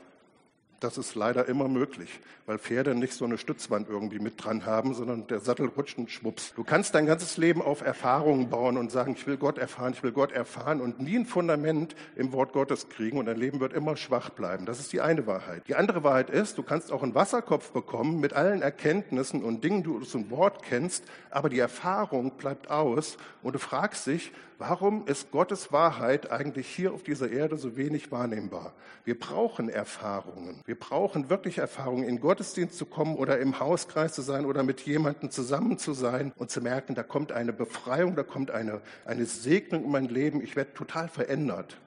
Das 0.84 0.98
ist 0.98 1.16
leider 1.16 1.48
immer 1.48 1.70
möglich, 1.70 2.20
weil 2.46 2.58
Pferde 2.58 2.94
nicht 2.94 3.14
so 3.14 3.24
eine 3.24 3.38
Stützwand 3.38 3.88
irgendwie 3.88 4.20
mit 4.20 4.44
dran 4.44 4.66
haben, 4.66 4.94
sondern 4.94 5.28
der 5.28 5.40
Sattel 5.40 5.68
rutscht 5.68 5.98
und 5.98 6.12
schwupps. 6.12 6.54
Du 6.58 6.66
kannst 6.66 6.94
dein 6.94 7.06
ganzes 7.06 7.38
Leben 7.38 7.62
auf 7.62 7.80
Erfahrungen 7.80 8.50
bauen 8.50 8.76
und 8.76 8.92
sagen, 8.92 9.14
ich 9.18 9.26
will 9.26 9.38
Gott 9.38 9.58
erfahren, 9.58 9.94
ich 9.94 10.04
will 10.04 10.12
Gott 10.12 10.34
erfahren 10.34 10.82
und 10.82 11.00
nie 11.00 11.16
ein 11.16 11.26
Fundament 11.26 11.96
im 12.18 12.34
Wort 12.34 12.52
Gottes 12.52 12.90
kriegen 12.90 13.18
und 13.18 13.28
dein 13.28 13.38
Leben 13.38 13.62
wird 13.62 13.72
immer 13.72 13.96
schwach 13.96 14.30
bleiben. 14.30 14.66
Das 14.66 14.82
ist 14.82 14.92
die 14.92 15.00
eine 15.00 15.26
Wahrheit. 15.26 15.64
Die 15.70 15.76
andere 15.76 16.04
Wahrheit 16.04 16.30
ist, 16.30 16.58
du 16.58 16.64
kannst 16.64 16.92
auch 16.92 17.02
einen 17.02 17.16
Wasserkopf 17.16 17.72
bekommen 17.72 18.20
mit 18.20 18.34
allen 18.34 18.62
Erkenntnissen 18.62 19.42
und 19.42 19.64
Dingen, 19.64 19.84
die 19.84 19.90
du 19.90 20.02
zum 20.02 20.30
Wort 20.32 20.64
kennst, 20.64 21.06
aber 21.30 21.48
die 21.48 21.60
Erfahrung 21.60 22.32
bleibt 22.32 22.70
aus 22.70 23.16
und 23.42 23.56
du 23.56 23.60
fragst 23.60 24.06
dich, 24.08 24.34
Warum 24.66 25.06
ist 25.08 25.30
Gottes 25.32 25.74
Wahrheit 25.74 26.32
eigentlich 26.32 26.68
hier 26.68 26.94
auf 26.94 27.04
dieser 27.04 27.30
Erde 27.30 27.58
so 27.58 27.76
wenig 27.76 28.14
wahrnehmbar? 28.14 28.72
Wir 29.04 29.20
brauchen 29.20 29.68
Erfahrungen. 29.68 30.62
Wir 30.66 30.73
brauchen 30.75 31.30
wirklich 31.30 31.58
Erfahrungen, 31.58 32.03
in 32.03 32.20
Gottesdienst 32.20 32.77
zu 32.77 32.86
kommen 32.86 33.15
oder 33.15 33.39
im 33.39 33.60
Hauskreis 33.60 34.13
zu 34.13 34.22
sein 34.22 34.46
oder 34.46 34.63
mit 34.63 34.82
jemandem 34.82 35.32
zusammen 35.32 35.77
zu 35.77 35.94
sein 35.94 36.34
und 36.38 36.51
zu 36.51 36.62
merken, 36.62 36.96
da 36.96 37.03
kommt 37.03 37.32
eine 37.32 37.53
Befreiung, 37.53 38.15
da 38.15 38.24
kommt 38.24 38.51
eine, 38.51 38.82
eine 39.06 39.25
Segnung 39.25 39.84
in 39.84 39.92
mein 39.92 40.08
Leben. 40.08 40.42
Ich 40.42 40.56
werde 40.56 40.74
total 40.74 41.08
verändert. 41.08 41.77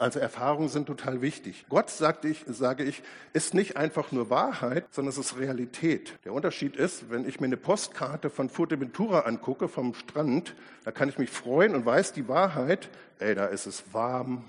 Also 0.00 0.18
Erfahrungen 0.18 0.70
sind 0.70 0.86
total 0.86 1.20
wichtig. 1.20 1.66
Gott, 1.68 1.90
sagte 1.90 2.26
ich, 2.26 2.44
sage 2.46 2.84
ich, 2.84 3.02
ist 3.34 3.52
nicht 3.52 3.76
einfach 3.76 4.12
nur 4.12 4.30
Wahrheit, 4.30 4.86
sondern 4.92 5.10
es 5.10 5.18
ist 5.18 5.38
Realität. 5.38 6.14
Der 6.24 6.32
Unterschied 6.32 6.74
ist, 6.74 7.10
wenn 7.10 7.28
ich 7.28 7.38
mir 7.38 7.48
eine 7.48 7.58
Postkarte 7.58 8.30
von 8.30 8.48
Fuerteventura 8.48 9.20
angucke, 9.20 9.68
vom 9.68 9.92
Strand, 9.92 10.54
da 10.84 10.90
kann 10.90 11.10
ich 11.10 11.18
mich 11.18 11.28
freuen 11.28 11.74
und 11.74 11.84
weiß 11.84 12.14
die 12.14 12.28
Wahrheit, 12.28 12.88
ey, 13.18 13.34
da 13.34 13.44
ist 13.44 13.66
es 13.66 13.92
warm, 13.92 14.42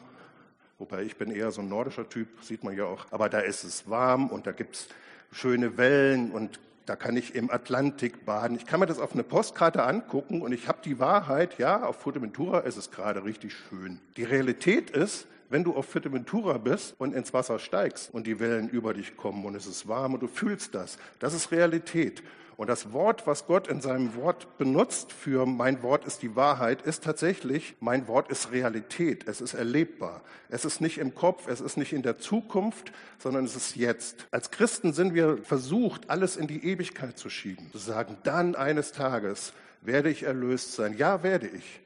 wobei 0.82 1.04
ich 1.04 1.16
bin 1.16 1.32
eher 1.32 1.52
so 1.52 1.62
ein 1.62 1.70
nordischer 1.70 2.10
Typ, 2.10 2.28
sieht 2.42 2.64
man 2.64 2.76
ja 2.76 2.86
auch, 2.86 3.06
aber 3.12 3.30
da 3.30 3.40
ist 3.40 3.64
es 3.64 3.88
warm 3.88 4.28
und 4.28 4.48
da 4.48 4.52
gibt's 4.52 4.88
schöne 5.32 5.78
Wellen 5.78 6.32
und 6.32 6.60
da 6.88 6.96
kann 6.96 7.16
ich 7.16 7.36
im 7.36 7.52
Atlantik 7.52 8.26
baden. 8.26 8.58
Ich 8.58 8.66
kann 8.66 8.80
mir 8.80 8.88
das 8.88 9.00
auf 9.00 9.14
eine 9.14 9.24
Postkarte 9.24 9.84
angucken 9.84 10.42
und 10.42 10.52
ich 10.52 10.68
habe 10.68 10.80
die 10.84 11.00
Wahrheit, 11.00 11.60
ja, 11.60 11.84
auf 11.84 11.98
Fuerteventura 11.98 12.62
ist 12.62 12.78
es 12.78 12.90
gerade 12.90 13.24
richtig 13.24 13.54
schön. 13.54 14.00
Die 14.18 14.24
Realität 14.24 14.90
ist, 14.90 15.28
wenn 15.50 15.64
du 15.64 15.76
auf 15.76 15.86
Fuerteventura 15.86 16.58
bist 16.58 16.96
und 16.98 17.14
ins 17.14 17.32
Wasser 17.32 17.60
steigst 17.60 18.12
und 18.12 18.26
die 18.26 18.40
Wellen 18.40 18.68
über 18.68 18.96
dich 18.96 19.16
kommen 19.16 19.46
und 19.46 19.54
es 19.54 19.68
ist 19.68 19.88
warm 19.88 20.16
und 20.16 20.24
du 20.24 20.28
fühlst 20.28 20.74
das, 20.74 20.98
das 21.20 21.36
ist 21.36 21.52
Realität. 21.52 22.24
Und 22.58 22.68
das 22.68 22.94
Wort, 22.94 23.26
was 23.26 23.48
Gott 23.48 23.68
in 23.68 23.82
seinem 23.82 24.16
Wort 24.16 24.58
benutzt 24.58 25.12
für 25.12 25.46
mein 25.46 25.82
Wort 25.84 26.06
ist 26.06 26.22
die 26.22 26.36
Wahrheit, 26.36 26.82
ist 26.82 27.04
tatsächlich, 27.04 27.76
mein 27.80 28.08
Wort 28.08 28.30
ist 28.30 28.52
Realität. 28.52 29.28
Es 29.28 29.42
ist 29.42 29.54
erlebbar. 29.54 30.22
Es 30.50 30.66
ist 30.66 30.82
nicht 30.82 30.98
im 30.98 31.16
Kopf, 31.16 31.48
es 31.48 31.62
ist 31.62 31.78
nicht 31.78 31.94
in 31.94 32.04
der 32.04 32.20
Zukunft, 32.20 32.92
sondern 33.18 33.46
es 33.46 33.56
ist 33.56 33.76
jetzt. 33.76 34.28
Als 34.32 34.52
Christen 34.52 34.94
sind 34.94 35.14
wir 35.14 35.38
versucht, 35.40 36.10
alles 36.10 36.38
in 36.38 36.48
die 36.48 36.66
Ewigkeit 36.66 37.18
zu 37.18 37.30
schieben. 37.30 37.72
Zu 37.72 37.80
sagen, 37.80 38.18
dann 38.24 38.56
eines 38.56 38.92
Tages 38.92 39.54
werde 39.82 40.10
ich 40.10 40.24
erlöst 40.24 40.74
sein. 40.74 40.98
Ja, 40.98 41.24
werde 41.24 41.48
ich. 41.48 41.82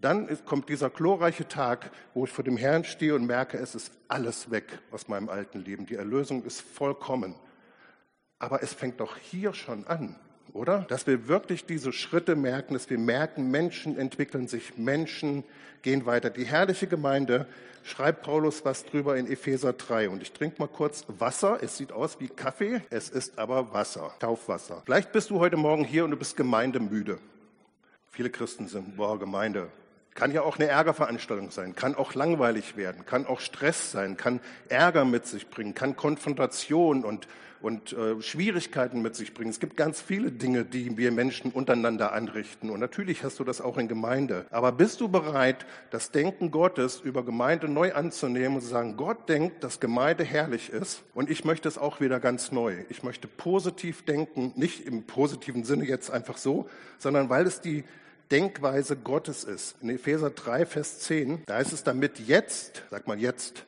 Dann 0.00 0.28
kommt 0.44 0.68
dieser 0.68 0.90
glorreiche 0.90 1.48
Tag, 1.48 1.90
wo 2.14 2.24
ich 2.24 2.30
vor 2.30 2.44
dem 2.44 2.56
Herrn 2.56 2.84
stehe 2.84 3.16
und 3.16 3.26
merke, 3.26 3.58
es 3.58 3.74
ist 3.74 3.90
alles 4.06 4.50
weg 4.50 4.78
aus 4.92 5.08
meinem 5.08 5.28
alten 5.28 5.58
Leben. 5.58 5.86
Die 5.86 5.96
Erlösung 5.96 6.44
ist 6.44 6.60
vollkommen. 6.60 7.34
Aber 8.38 8.62
es 8.62 8.72
fängt 8.72 9.00
doch 9.00 9.16
hier 9.16 9.52
schon 9.52 9.86
an. 9.86 10.16
oder? 10.52 10.86
Dass 10.88 11.06
wir 11.06 11.28
wirklich 11.28 11.66
diese 11.66 11.92
Schritte 11.92 12.36
merken, 12.36 12.74
dass 12.74 12.88
wir 12.90 12.98
merken, 12.98 13.50
Menschen 13.50 13.98
entwickeln 13.98 14.48
sich, 14.48 14.76
Menschen 14.76 15.44
gehen 15.82 16.06
weiter. 16.06 16.30
Die 16.30 16.44
herrliche 16.44 16.86
Gemeinde 16.86 17.46
schreibt 17.84 18.22
Paulus 18.22 18.64
was 18.64 18.84
drüber 18.84 19.16
in 19.16 19.30
Epheser 19.30 19.72
3. 19.72 20.08
Und 20.10 20.22
ich 20.22 20.32
trinke 20.32 20.60
mal 20.60 20.68
kurz 20.68 21.04
Wasser. 21.08 21.58
Es 21.62 21.76
sieht 21.76 21.92
aus 21.92 22.20
wie 22.20 22.28
Kaffee, 22.28 22.82
es 22.90 23.08
ist 23.08 23.38
aber 23.38 23.72
Wasser, 23.72 24.12
Taufwasser. 24.20 24.82
Vielleicht 24.84 25.12
bist 25.12 25.30
du 25.30 25.38
heute 25.38 25.56
Morgen 25.56 25.84
hier 25.84 26.04
und 26.04 26.10
du 26.10 26.16
bist 26.16 26.36
gemeindemüde. 26.36 27.18
Viele 28.10 28.30
Christen 28.30 28.68
sind, 28.68 28.96
boah, 28.96 29.18
Gemeinde, 29.18 29.68
kann 30.18 30.32
ja 30.32 30.42
auch 30.42 30.58
eine 30.58 30.66
Ärgerveranstaltung 30.66 31.52
sein, 31.52 31.76
kann 31.76 31.94
auch 31.94 32.12
langweilig 32.12 32.76
werden, 32.76 33.06
kann 33.06 33.24
auch 33.24 33.38
Stress 33.38 33.92
sein, 33.92 34.16
kann 34.16 34.40
Ärger 34.68 35.04
mit 35.04 35.26
sich 35.26 35.48
bringen, 35.48 35.74
kann 35.74 35.94
Konfrontation 35.94 37.04
und, 37.04 37.28
und 37.60 37.92
äh, 37.92 38.20
Schwierigkeiten 38.20 39.00
mit 39.00 39.14
sich 39.14 39.32
bringen. 39.32 39.50
Es 39.50 39.60
gibt 39.60 39.76
ganz 39.76 40.00
viele 40.00 40.32
Dinge, 40.32 40.64
die 40.64 40.96
wir 40.98 41.12
Menschen 41.12 41.52
untereinander 41.52 42.10
anrichten. 42.10 42.68
Und 42.68 42.80
natürlich 42.80 43.22
hast 43.22 43.38
du 43.38 43.44
das 43.44 43.60
auch 43.60 43.78
in 43.78 43.86
Gemeinde. 43.86 44.44
Aber 44.50 44.72
bist 44.72 45.00
du 45.00 45.08
bereit, 45.08 45.66
das 45.90 46.10
Denken 46.10 46.50
Gottes 46.50 47.00
über 47.00 47.24
Gemeinde 47.24 47.68
neu 47.68 47.94
anzunehmen 47.94 48.56
und 48.56 48.62
zu 48.62 48.68
sagen, 48.68 48.96
Gott 48.96 49.28
denkt, 49.28 49.62
dass 49.62 49.78
Gemeinde 49.78 50.24
herrlich 50.24 50.70
ist 50.70 51.04
und 51.14 51.30
ich 51.30 51.44
möchte 51.44 51.68
es 51.68 51.78
auch 51.78 52.00
wieder 52.00 52.18
ganz 52.18 52.50
neu. 52.50 52.74
Ich 52.88 53.04
möchte 53.04 53.28
positiv 53.28 54.04
denken, 54.04 54.52
nicht 54.56 54.84
im 54.84 55.04
positiven 55.04 55.62
Sinne 55.62 55.84
jetzt 55.84 56.10
einfach 56.10 56.38
so, 56.38 56.68
sondern 56.98 57.28
weil 57.30 57.46
es 57.46 57.60
die 57.60 57.84
Denkweise 58.30 58.96
Gottes 58.96 59.44
ist. 59.44 59.76
In 59.80 59.90
Epheser 59.90 60.30
3, 60.30 60.66
Vers 60.66 61.00
10, 61.00 61.42
da 61.46 61.58
ist 61.58 61.72
es 61.72 61.84
damit 61.84 62.18
jetzt, 62.18 62.82
sag 62.90 63.06
mal 63.06 63.18
jetzt, 63.18 63.64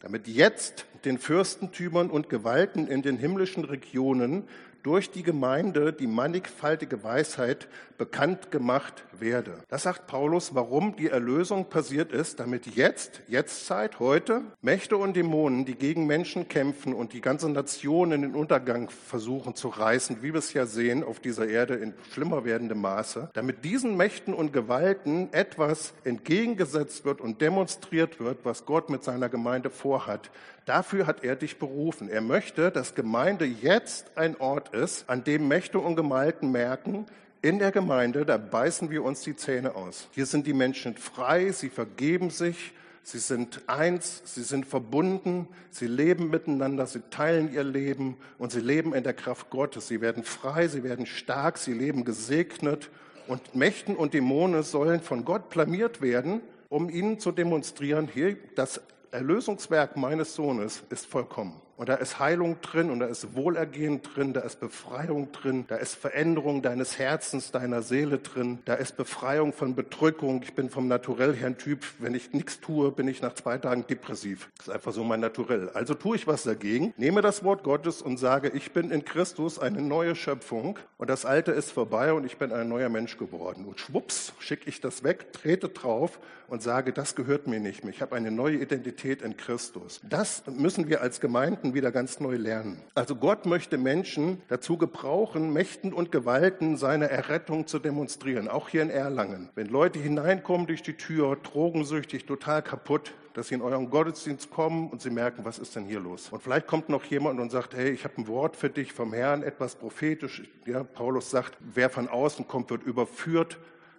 damit 0.00 0.26
jetzt 0.26 0.86
den 1.04 1.18
Fürstentümern 1.18 2.10
und 2.10 2.28
Gewalten 2.28 2.86
in 2.86 3.02
den 3.02 3.18
himmlischen 3.18 3.64
Regionen 3.64 4.48
durch 4.88 5.10
die 5.10 5.22
Gemeinde 5.22 5.92
die 5.92 6.06
mannigfaltige 6.06 7.04
Weisheit 7.04 7.68
bekannt 7.98 8.50
gemacht 8.50 9.04
werde. 9.12 9.58
Das 9.68 9.82
sagt 9.82 10.06
Paulus, 10.06 10.54
warum 10.54 10.96
die 10.96 11.08
Erlösung 11.08 11.68
passiert 11.68 12.10
ist, 12.10 12.40
damit 12.40 12.66
jetzt, 12.74 13.20
Jetztzeit, 13.28 13.98
heute, 13.98 14.40
Mächte 14.62 14.96
und 14.96 15.14
Dämonen, 15.14 15.66
die 15.66 15.74
gegen 15.74 16.06
Menschen 16.06 16.48
kämpfen 16.48 16.94
und 16.94 17.12
die 17.12 17.20
ganze 17.20 17.50
Nation 17.50 18.12
in 18.12 18.22
den 18.22 18.34
Untergang 18.34 18.88
versuchen 18.88 19.54
zu 19.54 19.68
reißen, 19.68 20.22
wie 20.22 20.32
wir 20.32 20.38
es 20.38 20.54
ja 20.54 20.64
sehen 20.64 21.04
auf 21.04 21.20
dieser 21.20 21.46
Erde 21.46 21.74
in 21.74 21.92
schlimmer 22.14 22.46
werdendem 22.46 22.80
Maße, 22.80 23.28
damit 23.34 23.66
diesen 23.66 23.94
Mächten 23.94 24.32
und 24.32 24.54
Gewalten 24.54 25.30
etwas 25.32 25.92
entgegengesetzt 26.04 27.04
wird 27.04 27.20
und 27.20 27.42
demonstriert 27.42 28.20
wird, 28.20 28.38
was 28.44 28.64
Gott 28.64 28.88
mit 28.88 29.04
seiner 29.04 29.28
Gemeinde 29.28 29.68
vorhat. 29.68 30.30
Dafür 30.68 31.06
hat 31.06 31.24
er 31.24 31.34
dich 31.34 31.58
berufen. 31.58 32.10
Er 32.10 32.20
möchte, 32.20 32.70
dass 32.70 32.94
Gemeinde 32.94 33.46
jetzt 33.46 34.18
ein 34.18 34.38
Ort 34.38 34.74
ist, 34.74 35.08
an 35.08 35.24
dem 35.24 35.48
Mächte 35.48 35.78
und 35.78 35.96
Gemalten 35.96 36.52
merken, 36.52 37.06
in 37.40 37.58
der 37.58 37.72
Gemeinde, 37.72 38.26
da 38.26 38.36
beißen 38.36 38.90
wir 38.90 39.02
uns 39.02 39.22
die 39.22 39.34
Zähne 39.34 39.76
aus. 39.76 40.08
Hier 40.10 40.26
sind 40.26 40.46
die 40.46 40.52
Menschen 40.52 40.94
frei, 40.94 41.52
sie 41.52 41.70
vergeben 41.70 42.28
sich, 42.28 42.74
sie 43.02 43.18
sind 43.18 43.62
eins, 43.66 44.20
sie 44.26 44.42
sind 44.42 44.66
verbunden, 44.66 45.48
sie 45.70 45.86
leben 45.86 46.28
miteinander, 46.28 46.86
sie 46.86 47.00
teilen 47.08 47.50
ihr 47.50 47.64
Leben 47.64 48.18
und 48.36 48.52
sie 48.52 48.60
leben 48.60 48.92
in 48.92 49.04
der 49.04 49.14
Kraft 49.14 49.48
Gottes. 49.48 49.88
Sie 49.88 50.02
werden 50.02 50.22
frei, 50.22 50.68
sie 50.68 50.84
werden 50.84 51.06
stark, 51.06 51.56
sie 51.56 51.72
leben 51.72 52.04
gesegnet 52.04 52.90
und 53.26 53.54
Mächten 53.54 53.96
und 53.96 54.12
Dämonen 54.12 54.62
sollen 54.64 55.00
von 55.00 55.24
Gott 55.24 55.48
blamiert 55.48 56.02
werden, 56.02 56.42
um 56.68 56.90
ihnen 56.90 57.18
zu 57.20 57.32
demonstrieren, 57.32 58.06
hier, 58.12 58.36
das 58.54 58.82
Erlösungswerk 59.10 59.96
meines 59.96 60.34
Sohnes 60.34 60.82
ist 60.90 61.06
vollkommen. 61.06 61.60
Und 61.78 61.88
da 61.88 61.94
ist 61.94 62.18
Heilung 62.18 62.60
drin 62.60 62.90
und 62.90 62.98
da 62.98 63.06
ist 63.06 63.36
Wohlergehen 63.36 64.02
drin, 64.02 64.32
da 64.32 64.40
ist 64.40 64.58
Befreiung 64.58 65.30
drin, 65.30 65.64
da 65.68 65.76
ist 65.76 65.94
Veränderung 65.94 66.60
deines 66.60 66.98
Herzens, 66.98 67.52
deiner 67.52 67.82
Seele 67.82 68.18
drin, 68.18 68.58
da 68.64 68.74
ist 68.74 68.96
Befreiung 68.96 69.52
von 69.52 69.76
Bedrückung. 69.76 70.42
Ich 70.42 70.54
bin 70.54 70.70
vom 70.70 70.88
Naturell 70.88 71.36
her 71.36 71.46
ein 71.46 71.56
Typ, 71.56 71.84
wenn 72.00 72.16
ich 72.16 72.32
nichts 72.32 72.58
tue, 72.58 72.90
bin 72.90 73.06
ich 73.06 73.22
nach 73.22 73.34
zwei 73.34 73.58
Tagen 73.58 73.86
depressiv. 73.86 74.50
Das 74.56 74.66
ist 74.66 74.74
einfach 74.74 74.92
so 74.92 75.04
mein 75.04 75.20
Naturell. 75.20 75.68
Also 75.68 75.94
tue 75.94 76.16
ich 76.16 76.26
was 76.26 76.42
dagegen, 76.42 76.94
nehme 76.96 77.22
das 77.22 77.44
Wort 77.44 77.62
Gottes 77.62 78.02
und 78.02 78.16
sage, 78.16 78.48
ich 78.48 78.72
bin 78.72 78.90
in 78.90 79.04
Christus 79.04 79.60
eine 79.60 79.80
neue 79.80 80.16
Schöpfung 80.16 80.80
und 80.96 81.08
das 81.08 81.24
Alte 81.24 81.52
ist 81.52 81.70
vorbei 81.70 82.12
und 82.12 82.26
ich 82.26 82.38
bin 82.38 82.50
ein 82.50 82.68
neuer 82.68 82.88
Mensch 82.88 83.18
geworden. 83.18 83.64
Und 83.64 83.78
schwupps, 83.78 84.32
schicke 84.40 84.68
ich 84.68 84.80
das 84.80 85.04
weg, 85.04 85.32
trete 85.32 85.68
drauf 85.68 86.18
und 86.48 86.62
sage, 86.62 86.92
das 86.92 87.14
gehört 87.14 87.46
mir 87.46 87.60
nicht 87.60 87.84
mehr. 87.84 87.92
Ich 87.92 88.02
habe 88.02 88.16
eine 88.16 88.30
neue 88.30 88.56
Identität 88.56 89.22
in 89.22 89.36
Christus. 89.36 90.00
Das 90.08 90.42
müssen 90.46 90.88
wir 90.88 91.02
als 91.02 91.20
Gemeinden 91.20 91.67
Sachen 91.68 91.74
wieder 91.74 91.92
ganz 91.92 92.20
neu 92.20 92.36
lernen. 92.36 92.82
Also 92.94 93.14
Gott 93.14 93.44
möchte 93.46 93.78
Menschen 93.78 94.40
dazu 94.48 94.78
gebrauchen, 94.78 95.52
Mächten 95.52 95.92
und 95.92 96.10
Gewalten 96.10 96.76
seine 96.76 97.10
Errettung 97.10 97.66
zu 97.66 97.78
demonstrieren, 97.78 98.48
auch 98.48 98.68
hier 98.68 98.82
in 98.82 98.90
Erlangen. 98.90 99.50
Wenn 99.54 99.66
Leute 99.66 99.98
hineinkommen 99.98 100.66
durch 100.66 100.82
die 100.82 100.94
Tür, 100.94 101.36
drogensüchtig, 101.36 102.24
total 102.24 102.62
kaputt, 102.62 103.12
dass 103.34 103.48
sie 103.48 103.54
in 103.54 103.62
euren 103.62 103.90
Gottesdienst 103.90 104.50
kommen 104.50 104.88
und 104.88 105.02
sie 105.02 105.10
merken, 105.10 105.44
was 105.44 105.58
ist 105.58 105.76
denn 105.76 105.84
hier 105.84 106.00
los? 106.00 106.30
Und 106.30 106.42
vielleicht 106.42 106.66
kommt 106.66 106.88
noch 106.88 107.04
jemand 107.04 107.38
und 107.38 107.50
sagt, 107.50 107.74
hey, 107.74 107.90
ich 107.90 108.04
habe 108.04 108.14
ein 108.18 108.26
Wort 108.26 108.56
für 108.56 108.70
dich 108.70 108.92
vom 108.92 109.12
Herrn, 109.12 109.42
etwas 109.42 109.76
prophetisch. 109.76 110.42
Ja, 110.66 110.82
Paulus 110.84 111.30
sagt, 111.30 111.56
wer 111.60 111.90
von 111.90 112.08
außen 112.08 112.48
kommt, 112.48 112.70
wird 112.70 112.82
überführt 112.84 113.58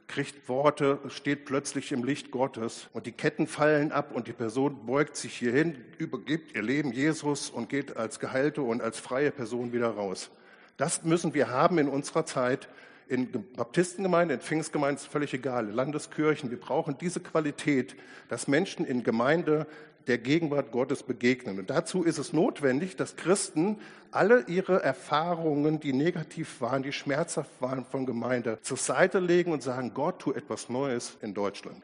kriegt 0.09 0.49
Worte, 0.49 0.99
steht 1.07 1.45
plötzlich 1.45 1.93
im 1.93 2.03
Licht 2.03 2.31
Gottes 2.31 2.89
und 2.93 3.05
die 3.05 3.11
Ketten 3.13 3.47
fallen 3.47 3.93
ab 3.93 4.11
und 4.11 4.27
die 4.27 4.33
Person 4.33 4.85
beugt 4.85 5.15
sich 5.15 5.35
hierhin, 5.35 5.77
übergibt 5.99 6.55
ihr 6.55 6.63
Leben 6.63 6.91
Jesus 6.91 7.49
und 7.49 7.69
geht 7.69 7.95
als 7.95 8.19
geheilte 8.19 8.63
und 8.63 8.81
als 8.81 8.99
freie 8.99 9.31
Person 9.31 9.71
wieder 9.71 9.91
raus. 9.91 10.31
Das 10.75 11.03
müssen 11.03 11.33
wir 11.33 11.49
haben 11.49 11.77
in 11.77 11.87
unserer 11.87 12.25
Zeit. 12.25 12.67
In 13.07 13.31
Baptistengemeinden, 13.55 14.37
in 14.37 14.41
Pfingstgemeinden 14.41 14.97
ist 14.97 15.11
völlig 15.11 15.33
egal, 15.33 15.69
Landeskirchen. 15.69 16.51
Wir 16.51 16.59
brauchen 16.59 16.97
diese 16.99 17.19
Qualität, 17.19 17.95
dass 18.29 18.47
Menschen 18.47 18.85
in 18.85 19.03
Gemeinde 19.03 19.67
der 20.07 20.17
Gegenwart 20.17 20.71
Gottes 20.71 21.03
begegnen. 21.03 21.59
Und 21.59 21.69
dazu 21.69 22.03
ist 22.03 22.17
es 22.17 22.33
notwendig, 22.33 22.95
dass 22.95 23.15
Christen 23.15 23.77
alle 24.11 24.45
ihre 24.47 24.81
Erfahrungen, 24.81 25.79
die 25.79 25.93
negativ 25.93 26.61
waren, 26.61 26.83
die 26.83 26.91
schmerzhaft 26.91 27.61
waren 27.61 27.85
von 27.85 28.05
Gemeinde, 28.05 28.59
zur 28.61 28.77
Seite 28.77 29.19
legen 29.19 29.51
und 29.51 29.61
sagen, 29.61 29.93
Gott, 29.93 30.19
tu 30.19 30.31
etwas 30.31 30.69
Neues 30.69 31.17
in 31.21 31.33
Deutschland. 31.33 31.83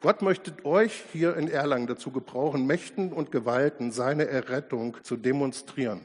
Gott 0.00 0.20
möchte 0.20 0.52
euch 0.64 1.04
hier 1.12 1.36
in 1.36 1.46
Erlangen 1.46 1.86
dazu 1.86 2.10
gebrauchen, 2.10 2.66
Mächten 2.66 3.12
und 3.12 3.30
Gewalten 3.30 3.92
seine 3.92 4.26
Errettung 4.26 4.96
zu 5.04 5.16
demonstrieren. 5.16 6.00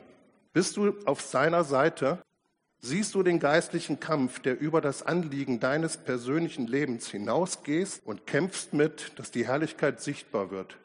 Bist 0.53 0.77
du 0.77 0.93
auf 1.05 1.21
seiner 1.21 1.63
Seite? 1.63 2.19
Siehst 2.79 3.15
du 3.15 3.23
den 3.23 3.39
geistlichen 3.39 3.99
Kampf, 3.99 4.39
der 4.39 4.59
über 4.59 4.81
das 4.81 5.01
Anliegen 5.01 5.59
deines 5.59 5.97
persönlichen 5.97 6.67
Lebens 6.67 7.09
hinausgehst 7.09 8.05
und 8.05 8.27
kämpfst 8.27 8.71
mit, 8.73 9.17
dass 9.17 9.31
die 9.31 9.47
Herrlichkeit 9.47 9.99
sichtbar 9.99 10.51
wird? 10.51 10.77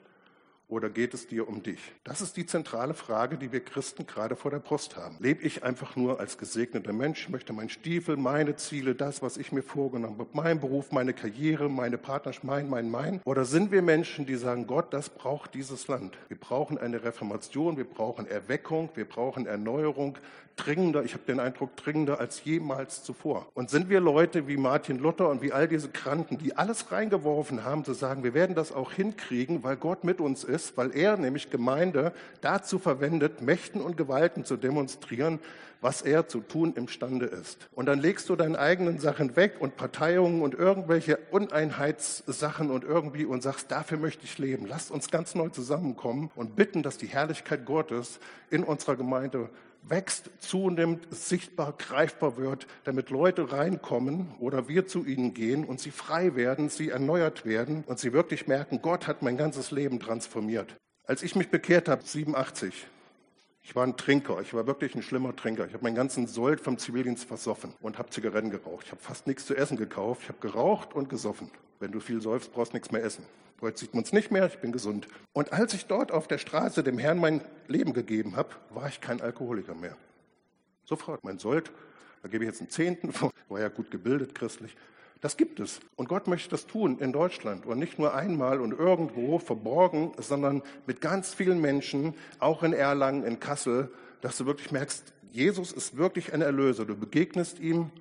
Oder 0.72 0.88
geht 0.88 1.12
es 1.12 1.26
dir 1.26 1.46
um 1.46 1.62
dich? 1.62 1.78
Das 2.02 2.22
ist 2.22 2.36
die 2.38 2.46
zentrale 2.46 2.94
Frage, 2.94 3.36
die 3.36 3.52
wir 3.52 3.60
Christen 3.60 4.06
gerade 4.06 4.36
vor 4.36 4.50
der 4.50 4.58
Brust 4.58 4.96
haben. 4.96 5.16
Lebe 5.20 5.42
ich 5.42 5.62
einfach 5.62 5.96
nur 5.96 6.18
als 6.18 6.38
gesegneter 6.38 6.94
Mensch, 6.94 7.28
möchte 7.28 7.52
mein 7.52 7.68
Stiefel, 7.68 8.16
meine 8.16 8.56
Ziele, 8.56 8.94
das, 8.94 9.20
was 9.20 9.36
ich 9.36 9.52
mir 9.52 9.62
vorgenommen 9.62 10.18
habe, 10.18 10.30
mein 10.32 10.60
Beruf, 10.60 10.90
meine 10.90 11.12
Karriere, 11.12 11.68
meine 11.68 11.98
Partnerschaft, 11.98 12.44
mein, 12.44 12.70
mein, 12.70 12.90
mein? 12.90 13.20
Oder 13.24 13.44
sind 13.44 13.70
wir 13.70 13.82
Menschen, 13.82 14.24
die 14.24 14.36
sagen, 14.36 14.66
Gott, 14.66 14.94
das 14.94 15.10
braucht 15.10 15.54
dieses 15.54 15.88
Land. 15.88 16.16
Wir 16.28 16.38
brauchen 16.38 16.78
eine 16.78 17.04
Reformation, 17.04 17.76
wir 17.76 17.84
brauchen 17.84 18.26
Erweckung, 18.26 18.88
wir 18.94 19.04
brauchen 19.04 19.46
Erneuerung, 19.46 20.16
dringender, 20.56 21.04
ich 21.04 21.14
habe 21.14 21.24
den 21.26 21.40
Eindruck, 21.40 21.76
dringender 21.76 22.20
als 22.20 22.44
jemals 22.44 23.02
zuvor. 23.02 23.46
Und 23.54 23.70
sind 23.70 23.88
wir 23.88 24.00
Leute 24.00 24.48
wie 24.48 24.56
Martin 24.56 24.98
Luther 24.98 25.28
und 25.28 25.42
wie 25.42 25.52
all 25.52 25.68
diese 25.68 25.88
Kranken, 25.88 26.38
die 26.38 26.56
alles 26.56 26.92
reingeworfen 26.92 27.64
haben, 27.64 27.84
zu 27.84 27.94
sagen, 27.94 28.24
wir 28.24 28.34
werden 28.34 28.54
das 28.54 28.72
auch 28.72 28.92
hinkriegen, 28.92 29.62
weil 29.62 29.76
Gott 29.76 30.04
mit 30.04 30.20
uns 30.20 30.44
ist, 30.44 30.76
weil 30.76 30.96
er 30.96 31.16
nämlich 31.16 31.50
Gemeinde 31.50 32.12
dazu 32.40 32.78
verwendet, 32.78 33.42
Mächten 33.42 33.80
und 33.80 33.96
Gewalten 33.96 34.44
zu 34.44 34.56
demonstrieren, 34.56 35.38
was 35.82 36.00
er 36.00 36.28
zu 36.28 36.40
tun 36.40 36.72
imstande 36.76 37.26
ist. 37.26 37.68
Und 37.74 37.86
dann 37.86 37.98
legst 37.98 38.28
du 38.28 38.36
deine 38.36 38.58
eigenen 38.58 38.98
Sachen 39.00 39.36
weg 39.36 39.56
und 39.58 39.76
Parteiungen 39.76 40.40
und 40.40 40.54
irgendwelche 40.54 41.18
Uneinheitssachen 41.32 42.70
und 42.70 42.84
irgendwie 42.84 43.24
und 43.24 43.42
sagst, 43.42 43.70
dafür 43.70 43.98
möchte 43.98 44.24
ich 44.24 44.38
leben. 44.38 44.66
Lasst 44.66 44.92
uns 44.92 45.10
ganz 45.10 45.34
neu 45.34 45.48
zusammenkommen 45.48 46.30
und 46.36 46.54
bitten, 46.54 46.82
dass 46.82 46.98
die 46.98 47.08
Herrlichkeit 47.08 47.66
Gottes 47.66 48.20
in 48.48 48.62
unserer 48.62 48.96
Gemeinde 48.96 49.50
wächst, 49.82 50.30
zunimmt, 50.38 51.06
sichtbar, 51.10 51.74
greifbar 51.76 52.36
wird, 52.36 52.66
damit 52.84 53.10
Leute 53.10 53.52
reinkommen 53.52 54.34
oder 54.38 54.68
wir 54.68 54.86
zu 54.86 55.04
ihnen 55.04 55.34
gehen 55.34 55.64
und 55.64 55.80
sie 55.80 55.90
frei 55.90 56.34
werden, 56.36 56.68
sie 56.68 56.90
erneuert 56.90 57.44
werden 57.44 57.84
und 57.86 57.98
sie 57.98 58.12
wirklich 58.12 58.46
merken, 58.46 58.80
Gott 58.82 59.06
hat 59.06 59.22
mein 59.22 59.36
ganzes 59.36 59.70
Leben 59.70 60.00
transformiert. 60.00 60.76
Als 61.04 61.22
ich 61.22 61.34
mich 61.34 61.50
bekehrt 61.50 61.88
habe, 61.88 62.02
87, 62.04 62.86
ich 63.62 63.76
war 63.76 63.86
ein 63.86 63.96
Trinker, 63.96 64.40
ich 64.40 64.52
war 64.54 64.66
wirklich 64.66 64.94
ein 64.94 65.02
schlimmer 65.02 65.34
Trinker. 65.36 65.66
Ich 65.66 65.72
habe 65.72 65.84
meinen 65.84 65.94
ganzen 65.94 66.26
Sold 66.26 66.60
vom 66.60 66.78
Zivildienst 66.78 67.24
versoffen 67.24 67.72
und 67.80 67.98
habe 67.98 68.10
Zigaretten 68.10 68.50
geraucht. 68.50 68.86
Ich 68.86 68.90
habe 68.90 69.00
fast 69.00 69.26
nichts 69.26 69.46
zu 69.46 69.54
essen 69.54 69.76
gekauft. 69.76 70.22
Ich 70.24 70.28
habe 70.28 70.40
geraucht 70.40 70.94
und 70.94 71.08
gesoffen. 71.08 71.50
Wenn 71.78 71.92
du 71.92 72.00
viel 72.00 72.20
säufst, 72.20 72.52
brauchst 72.52 72.72
du 72.72 72.76
nichts 72.76 72.90
mehr 72.90 73.04
essen. 73.04 73.24
Heute 73.60 73.78
sieht 73.78 73.94
man 73.94 74.02
es 74.02 74.12
nicht 74.12 74.32
mehr, 74.32 74.46
ich 74.46 74.58
bin 74.58 74.72
gesund. 74.72 75.06
Und 75.32 75.52
als 75.52 75.72
ich 75.72 75.86
dort 75.86 76.10
auf 76.10 76.26
der 76.26 76.38
Straße 76.38 76.82
dem 76.82 76.98
Herrn 76.98 77.18
mein 77.18 77.40
Leben 77.68 77.92
gegeben 77.92 78.34
habe, 78.34 78.50
war 78.70 78.88
ich 78.88 79.00
kein 79.00 79.20
Alkoholiker 79.20 79.76
mehr. 79.76 79.96
Sofort. 80.84 81.22
Man 81.22 81.38
sollte, 81.38 81.70
da 82.22 82.28
gebe 82.28 82.42
ich 82.42 82.50
jetzt 82.50 82.60
einen 82.60 82.70
Zehnten, 82.70 83.12
war 83.48 83.60
ja 83.60 83.68
gut 83.68 83.92
gebildet 83.92 84.34
christlich. 84.34 84.76
Das 85.22 85.36
gibt 85.36 85.60
es. 85.60 85.78
Und 85.94 86.08
Gott 86.08 86.26
möchte 86.26 86.50
das 86.50 86.66
tun 86.66 86.98
in 86.98 87.12
Deutschland. 87.12 87.64
Und 87.64 87.78
nicht 87.78 87.96
nur 87.96 88.12
einmal 88.12 88.60
und 88.60 88.72
irgendwo 88.72 89.38
verborgen, 89.38 90.12
sondern 90.18 90.62
mit 90.86 91.00
ganz 91.00 91.32
vielen 91.32 91.60
Menschen, 91.60 92.14
auch 92.40 92.64
in 92.64 92.72
Erlangen, 92.72 93.22
in 93.22 93.38
Kassel, 93.38 93.88
dass 94.20 94.36
du 94.36 94.46
wirklich 94.46 94.72
merkst, 94.72 95.14
Jesus 95.30 95.70
ist 95.70 95.96
wirklich 95.96 96.34
ein 96.34 96.42
Erlöser. 96.42 96.84
Du 96.84 96.96
begegnest 96.96 97.60
ihm, 97.60 97.92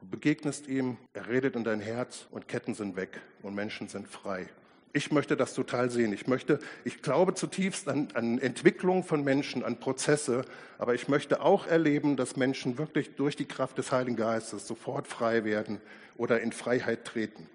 du 0.00 0.06
begegnest 0.06 0.68
ihm, 0.68 0.96
er 1.12 1.28
redet 1.28 1.54
in 1.54 1.64
dein 1.64 1.80
Herz 1.80 2.26
und 2.30 2.48
Ketten 2.48 2.72
sind 2.72 2.96
weg 2.96 3.20
und 3.42 3.54
Menschen 3.54 3.88
sind 3.88 4.08
frei. 4.08 4.48
Ich 4.92 5.12
möchte 5.12 5.36
das 5.36 5.54
total 5.54 5.90
sehen. 5.90 6.12
Ich 6.12 6.26
möchte, 6.26 6.58
ich 6.84 7.02
glaube 7.02 7.34
zutiefst 7.34 7.88
an, 7.88 8.08
an 8.14 8.38
Entwicklung 8.38 9.04
von 9.04 9.22
Menschen, 9.22 9.62
an 9.62 9.78
Prozesse, 9.80 10.44
aber 10.78 10.94
ich 10.94 11.08
möchte 11.08 11.42
auch 11.42 11.66
erleben, 11.66 12.16
dass 12.16 12.36
Menschen 12.36 12.78
wirklich 12.78 13.14
durch 13.16 13.36
die 13.36 13.44
Kraft 13.44 13.78
des 13.78 13.92
Heiligen 13.92 14.16
Geistes 14.16 14.66
sofort 14.66 15.06
frei 15.06 15.44
werden 15.44 15.80
oder 16.16 16.40
in 16.40 16.52
Freiheit 16.52 17.04
treten. 17.04 17.46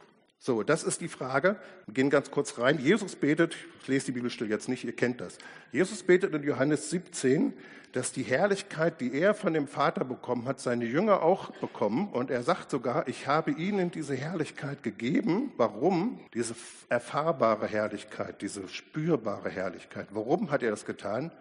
So, 0.45 0.61
das 0.61 0.83
ist 0.83 0.99
die 0.99 1.07
Frage. 1.07 1.55
Wir 1.85 1.93
gehen 1.93 2.09
ganz 2.09 2.29
kurz 2.29 2.59
rein. 2.59 2.77
Jesus 2.77 3.15
betet, 3.15 3.55
ich 3.81 3.87
lese 3.87 4.07
die 4.07 4.11
Bibelstelle 4.11 4.49
jetzt 4.49 4.67
nicht, 4.67 4.83
ihr 4.83 4.93
kennt 4.93 5.21
das. 5.21 5.37
Jesus 5.71 6.03
betet 6.03 6.33
in 6.33 6.43
Johannes 6.43 6.89
17, 6.89 7.53
dass 7.93 8.11
die 8.11 8.23
Herrlichkeit, 8.23 8.99
die 8.99 9.13
er 9.13 9.35
von 9.35 9.53
dem 9.53 9.69
Vater 9.69 10.03
bekommen 10.03 10.43
hat, 10.43 10.59
seine 10.59 10.83
Jünger 10.83 11.21
auch 11.21 11.51
bekommen. 11.61 12.09
Und 12.09 12.29
er 12.29 12.43
sagt 12.43 12.71
sogar, 12.71 13.07
ich 13.07 13.25
habe 13.25 13.51
ihnen 13.51 13.89
diese 13.89 14.15
Herrlichkeit 14.15 14.83
gegeben. 14.83 15.53
Warum? 15.55 16.19
Diese 16.33 16.55
erfahrbare 16.89 17.65
Herrlichkeit, 17.65 18.41
diese 18.41 18.67
spürbare 18.67 19.49
Herrlichkeit. 19.49 20.07
Warum 20.11 20.51
hat 20.51 20.61
er 20.61 20.71
das 20.71 20.83
getan? 20.83 21.31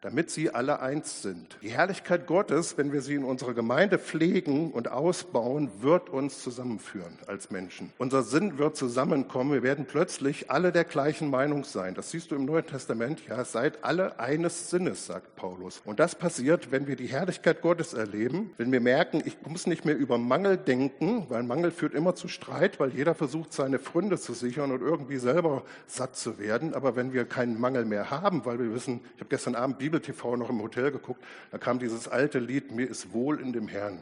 Damit 0.00 0.30
sie 0.30 0.50
alle 0.50 0.80
eins 0.80 1.22
sind. 1.22 1.58
Die 1.62 1.70
Herrlichkeit 1.70 2.26
Gottes, 2.26 2.78
wenn 2.78 2.92
wir 2.92 3.02
sie 3.02 3.14
in 3.14 3.24
unserer 3.24 3.54
Gemeinde 3.54 3.98
pflegen 3.98 4.70
und 4.70 4.90
ausbauen, 4.90 5.70
wird 5.80 6.08
uns 6.08 6.42
zusammenführen 6.42 7.18
als 7.26 7.50
Menschen. 7.50 7.92
Unser 7.98 8.22
Sinn 8.22 8.58
wird 8.58 8.76
zusammenkommen. 8.76 9.52
Wir 9.52 9.62
werden 9.62 9.86
plötzlich 9.86 10.50
alle 10.50 10.70
der 10.70 10.84
gleichen 10.84 11.30
Meinung 11.30 11.64
sein. 11.64 11.94
Das 11.94 12.10
siehst 12.10 12.30
du 12.30 12.36
im 12.36 12.44
Neuen 12.44 12.66
Testament. 12.66 13.22
Ja, 13.28 13.44
seid 13.44 13.82
alle 13.84 14.20
eines 14.20 14.70
Sinnes, 14.70 15.06
sagt 15.06 15.34
Paulus. 15.34 15.82
Und 15.84 15.98
das 15.98 16.14
passiert, 16.14 16.70
wenn 16.70 16.86
wir 16.86 16.96
die 16.96 17.06
Herrlichkeit 17.06 17.60
Gottes 17.60 17.94
erleben, 17.94 18.52
wenn 18.56 18.70
wir 18.70 18.80
merken, 18.80 19.22
ich 19.24 19.36
muss 19.46 19.66
nicht 19.66 19.84
mehr 19.84 19.96
über 19.96 20.18
Mangel 20.18 20.56
denken, 20.56 21.26
weil 21.28 21.42
Mangel 21.42 21.70
führt 21.70 21.94
immer 21.94 22.14
zu 22.14 22.28
Streit, 22.28 22.78
weil 22.78 22.90
jeder 22.90 23.14
versucht, 23.14 23.52
seine 23.52 23.78
Fründe 23.78 24.18
zu 24.18 24.32
sichern 24.32 24.70
und 24.70 24.80
irgendwie 24.80 25.18
selber 25.18 25.62
satt 25.86 26.16
zu 26.16 26.38
werden. 26.38 26.74
Aber 26.74 26.94
wenn 26.94 27.12
wir 27.12 27.24
keinen 27.24 27.60
Mangel 27.60 27.84
mehr 27.84 28.10
haben, 28.10 28.44
weil 28.44 28.58
wir 28.58 28.72
wissen, 28.72 29.00
ich 29.14 29.20
habe 29.20 29.30
gestern 29.30 29.54
Abend 29.54 29.78
Bibel 29.78 29.87
TV 29.90 30.36
noch 30.36 30.50
im 30.50 30.60
Hotel 30.60 30.90
geguckt, 30.90 31.24
da 31.50 31.58
kam 31.58 31.78
dieses 31.78 32.06
alte 32.06 32.38
Lied, 32.38 32.70
mir 32.72 32.88
ist 32.88 33.12
wohl 33.12 33.40
in 33.40 33.52
dem 33.52 33.68
Herrn. 33.68 33.94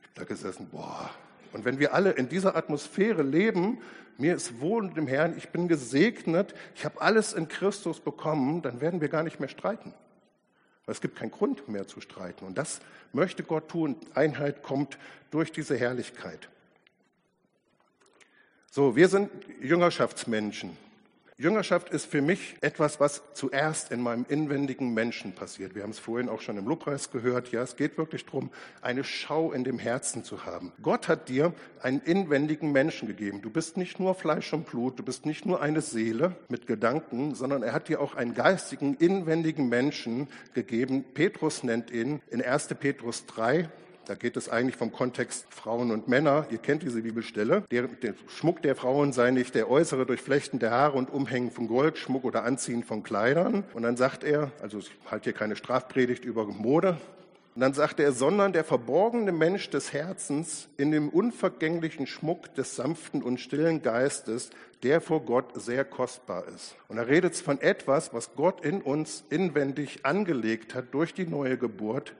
Ich 0.00 0.08
habe 0.08 0.14
da 0.14 0.24
gesessen, 0.24 0.68
boah. 0.70 1.10
Und 1.52 1.64
wenn 1.64 1.78
wir 1.78 1.94
alle 1.94 2.10
in 2.10 2.28
dieser 2.28 2.56
Atmosphäre 2.56 3.22
leben, 3.22 3.78
mir 4.18 4.34
ist 4.34 4.60
wohl 4.60 4.86
in 4.86 4.94
dem 4.94 5.06
Herrn, 5.06 5.34
ich 5.36 5.48
bin 5.48 5.68
gesegnet, 5.68 6.54
ich 6.74 6.84
habe 6.84 7.00
alles 7.00 7.32
in 7.32 7.48
Christus 7.48 8.00
bekommen, 8.00 8.62
dann 8.62 8.80
werden 8.80 9.00
wir 9.00 9.08
gar 9.08 9.22
nicht 9.22 9.40
mehr 9.40 9.48
streiten. 9.48 9.94
Es 10.86 11.00
gibt 11.00 11.16
keinen 11.16 11.30
Grund 11.30 11.68
mehr 11.68 11.86
zu 11.86 12.00
streiten. 12.00 12.44
Und 12.44 12.58
das 12.58 12.80
möchte 13.12 13.42
Gott 13.42 13.68
tun. 13.68 13.96
Einheit 14.14 14.62
kommt 14.62 14.98
durch 15.30 15.50
diese 15.50 15.76
Herrlichkeit. 15.76 16.48
So, 18.70 18.96
wir 18.96 19.08
sind 19.08 19.30
Jüngerschaftsmenschen. 19.62 20.76
Jüngerschaft 21.36 21.88
ist 21.88 22.06
für 22.06 22.22
mich 22.22 22.54
etwas, 22.60 23.00
was 23.00 23.20
zuerst 23.32 23.90
in 23.90 24.00
meinem 24.00 24.24
inwendigen 24.28 24.94
Menschen 24.94 25.32
passiert. 25.32 25.74
Wir 25.74 25.82
haben 25.82 25.90
es 25.90 25.98
vorhin 25.98 26.28
auch 26.28 26.40
schon 26.40 26.56
im 26.56 26.68
Lobpreis 26.68 27.10
gehört. 27.10 27.50
Ja, 27.50 27.62
es 27.62 27.74
geht 27.74 27.98
wirklich 27.98 28.24
darum, 28.24 28.52
eine 28.82 29.02
Schau 29.02 29.50
in 29.50 29.64
dem 29.64 29.80
Herzen 29.80 30.22
zu 30.22 30.46
haben. 30.46 30.70
Gott 30.80 31.08
hat 31.08 31.28
dir 31.28 31.52
einen 31.82 32.00
inwendigen 32.02 32.70
Menschen 32.70 33.08
gegeben. 33.08 33.42
Du 33.42 33.50
bist 33.50 33.76
nicht 33.76 33.98
nur 33.98 34.14
Fleisch 34.14 34.52
und 34.52 34.66
Blut, 34.66 35.00
du 35.00 35.02
bist 35.02 35.26
nicht 35.26 35.44
nur 35.44 35.60
eine 35.60 35.80
Seele 35.80 36.36
mit 36.48 36.68
Gedanken, 36.68 37.34
sondern 37.34 37.64
er 37.64 37.72
hat 37.72 37.88
dir 37.88 38.00
auch 38.00 38.14
einen 38.14 38.34
geistigen, 38.34 38.94
inwendigen 38.94 39.68
Menschen 39.68 40.28
gegeben. 40.54 41.04
Petrus 41.14 41.64
nennt 41.64 41.90
ihn 41.90 42.22
in 42.30 42.42
1. 42.42 42.68
Petrus 42.78 43.26
3, 43.26 43.68
da 44.06 44.14
geht 44.14 44.36
es 44.36 44.48
eigentlich 44.48 44.76
vom 44.76 44.92
Kontext 44.92 45.46
Frauen 45.50 45.90
und 45.90 46.08
Männer. 46.08 46.46
Ihr 46.50 46.58
kennt 46.58 46.82
diese 46.82 47.02
Bibelstelle. 47.02 47.64
Der, 47.70 47.82
der, 47.88 48.14
Schmuck 48.28 48.62
der 48.62 48.76
Frauen 48.76 49.12
sei 49.12 49.30
nicht 49.30 49.54
der 49.54 49.70
äußere 49.70 50.06
Durchflechten 50.06 50.58
der 50.58 50.70
Haare 50.70 50.96
und 50.96 51.10
Umhängen 51.10 51.50
von 51.50 51.68
Goldschmuck 51.68 52.24
oder 52.24 52.44
Anziehen 52.44 52.84
von 52.84 53.02
Kleidern. 53.02 53.64
Und 53.74 53.82
dann 53.82 53.96
sagt 53.96 54.24
er, 54.24 54.50
also 54.62 54.78
ich 54.78 54.90
halte 55.10 55.24
hier 55.24 55.32
keine 55.32 55.56
Strafpredigt 55.56 56.24
über 56.24 56.44
Mode, 56.46 56.98
und 57.54 57.60
dann 57.60 57.72
sagt 57.72 58.00
er, 58.00 58.10
sondern 58.10 58.52
der 58.52 58.64
verborgene 58.64 59.30
Mensch 59.30 59.70
des 59.70 59.92
Herzens 59.92 60.68
in 60.76 60.90
dem 60.90 61.08
unvergänglichen 61.08 62.08
Schmuck 62.08 62.52
des 62.56 62.74
sanften 62.74 63.22
und 63.22 63.38
stillen 63.38 63.80
Geistes, 63.80 64.50
der 64.82 65.00
vor 65.00 65.24
Gott 65.24 65.52
sehr 65.54 65.84
kostbar 65.84 66.48
ist. 66.48 66.74
Und 66.88 66.98
er 66.98 67.06
redet 67.06 67.36
von 67.36 67.60
etwas, 67.60 68.12
was 68.12 68.34
Gott 68.34 68.64
in 68.64 68.82
uns 68.82 69.24
inwendig 69.30 70.04
angelegt 70.04 70.74
hat 70.74 70.92
durch 70.92 71.14
die 71.14 71.26
neue 71.26 71.56
Geburt, 71.56 72.14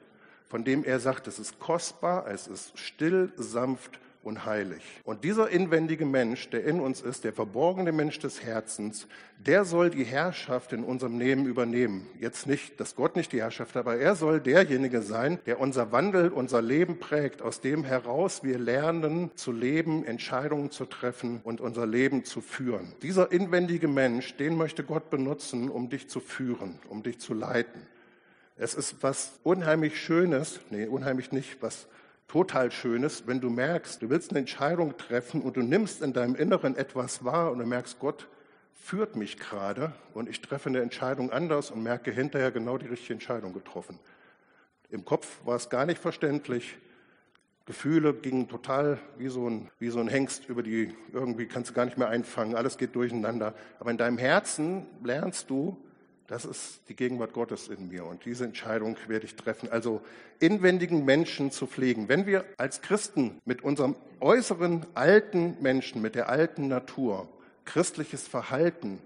von 0.48 0.64
dem 0.64 0.84
er 0.84 1.00
sagt, 1.00 1.26
es 1.26 1.38
ist 1.38 1.58
kostbar, 1.58 2.26
es 2.28 2.46
ist 2.46 2.78
still, 2.78 3.32
sanft 3.36 3.98
und 4.24 4.44
heilig. 4.46 4.82
Und 5.04 5.24
dieser 5.24 5.50
inwendige 5.50 6.06
Mensch, 6.06 6.48
der 6.50 6.64
in 6.64 6.80
uns 6.80 7.00
ist, 7.02 7.24
der 7.24 7.32
verborgene 7.32 7.92
Mensch 7.92 8.18
des 8.18 8.42
Herzens, 8.42 9.06
der 9.38 9.64
soll 9.64 9.90
die 9.90 10.04
Herrschaft 10.04 10.72
in 10.72 10.84
unserem 10.84 11.18
Leben 11.18 11.46
übernehmen. 11.46 12.06
Jetzt 12.18 12.46
nicht, 12.46 12.80
dass 12.80 12.96
Gott 12.96 13.16
nicht 13.16 13.32
die 13.32 13.40
Herrschaft 13.42 13.74
hat, 13.74 13.80
aber 13.80 13.96
er 13.96 14.14
soll 14.16 14.40
derjenige 14.40 15.02
sein, 15.02 15.38
der 15.46 15.60
unser 15.60 15.92
Wandel, 15.92 16.30
unser 16.30 16.62
Leben 16.62 16.98
prägt, 16.98 17.42
aus 17.42 17.60
dem 17.60 17.84
heraus 17.84 18.42
wir 18.42 18.58
lernen 18.58 19.30
zu 19.34 19.52
leben, 19.52 20.04
Entscheidungen 20.04 20.70
zu 20.70 20.86
treffen 20.86 21.40
und 21.44 21.60
unser 21.60 21.86
Leben 21.86 22.24
zu 22.24 22.40
führen. 22.40 22.94
Dieser 23.02 23.30
inwendige 23.30 23.88
Mensch, 23.88 24.36
den 24.36 24.56
möchte 24.56 24.84
Gott 24.84 25.10
benutzen, 25.10 25.68
um 25.68 25.90
dich 25.90 26.08
zu 26.08 26.20
führen, 26.20 26.78
um 26.88 27.02
dich 27.02 27.18
zu 27.18 27.34
leiten. 27.34 27.93
Es 28.56 28.74
ist 28.74 29.02
was 29.02 29.38
unheimlich 29.42 30.00
Schönes, 30.00 30.60
nee, 30.70 30.86
unheimlich 30.86 31.32
nicht, 31.32 31.60
was 31.60 31.88
total 32.28 32.70
Schönes, 32.70 33.26
wenn 33.26 33.40
du 33.40 33.50
merkst, 33.50 34.00
du 34.00 34.10
willst 34.10 34.30
eine 34.30 34.40
Entscheidung 34.40 34.96
treffen 34.96 35.42
und 35.42 35.56
du 35.56 35.62
nimmst 35.62 36.02
in 36.02 36.12
deinem 36.12 36.36
Inneren 36.36 36.76
etwas 36.76 37.24
wahr 37.24 37.50
und 37.50 37.58
du 37.58 37.66
merkst, 37.66 37.98
Gott 37.98 38.28
führt 38.72 39.16
mich 39.16 39.38
gerade 39.38 39.92
und 40.14 40.28
ich 40.28 40.40
treffe 40.40 40.68
eine 40.68 40.80
Entscheidung 40.80 41.30
anders 41.30 41.70
und 41.70 41.82
merke 41.82 42.12
hinterher 42.12 42.52
genau 42.52 42.78
die 42.78 42.86
richtige 42.86 43.14
Entscheidung 43.14 43.52
getroffen. 43.52 43.98
Im 44.90 45.04
Kopf 45.04 45.40
war 45.44 45.56
es 45.56 45.68
gar 45.68 45.86
nicht 45.86 46.00
verständlich. 46.00 46.76
Gefühle 47.66 48.12
gingen 48.12 48.48
total 48.48 48.98
wie 49.16 49.28
so, 49.28 49.48
ein, 49.48 49.70
wie 49.78 49.88
so 49.88 49.98
ein 49.98 50.08
Hengst 50.08 50.48
über 50.48 50.62
die, 50.62 50.94
irgendwie 51.12 51.46
kannst 51.46 51.70
du 51.70 51.74
gar 51.74 51.86
nicht 51.86 51.96
mehr 51.96 52.08
einfangen, 52.08 52.54
alles 52.54 52.76
geht 52.76 52.94
durcheinander. 52.94 53.54
Aber 53.80 53.90
in 53.90 53.96
deinem 53.96 54.18
Herzen 54.18 54.86
lernst 55.02 55.48
du, 55.50 55.76
das 56.26 56.44
ist 56.44 56.80
die 56.88 56.96
Gegenwart 56.96 57.32
Gottes 57.32 57.68
in 57.68 57.88
mir 57.88 58.04
und 58.04 58.24
diese 58.24 58.44
Entscheidung 58.44 58.96
werde 59.08 59.26
ich 59.26 59.36
treffen. 59.36 59.70
Also 59.70 60.00
inwendigen 60.40 61.04
Menschen 61.04 61.50
zu 61.50 61.66
pflegen. 61.66 62.08
Wenn 62.08 62.26
wir 62.26 62.44
als 62.56 62.80
Christen 62.80 63.40
mit 63.44 63.62
unserem 63.62 63.94
äußeren 64.20 64.86
alten 64.94 65.56
Menschen, 65.60 66.00
mit 66.00 66.14
der 66.14 66.28
alten 66.28 66.68
Natur 66.68 67.28
christliches 67.64 68.26
Verhalten 68.26 69.00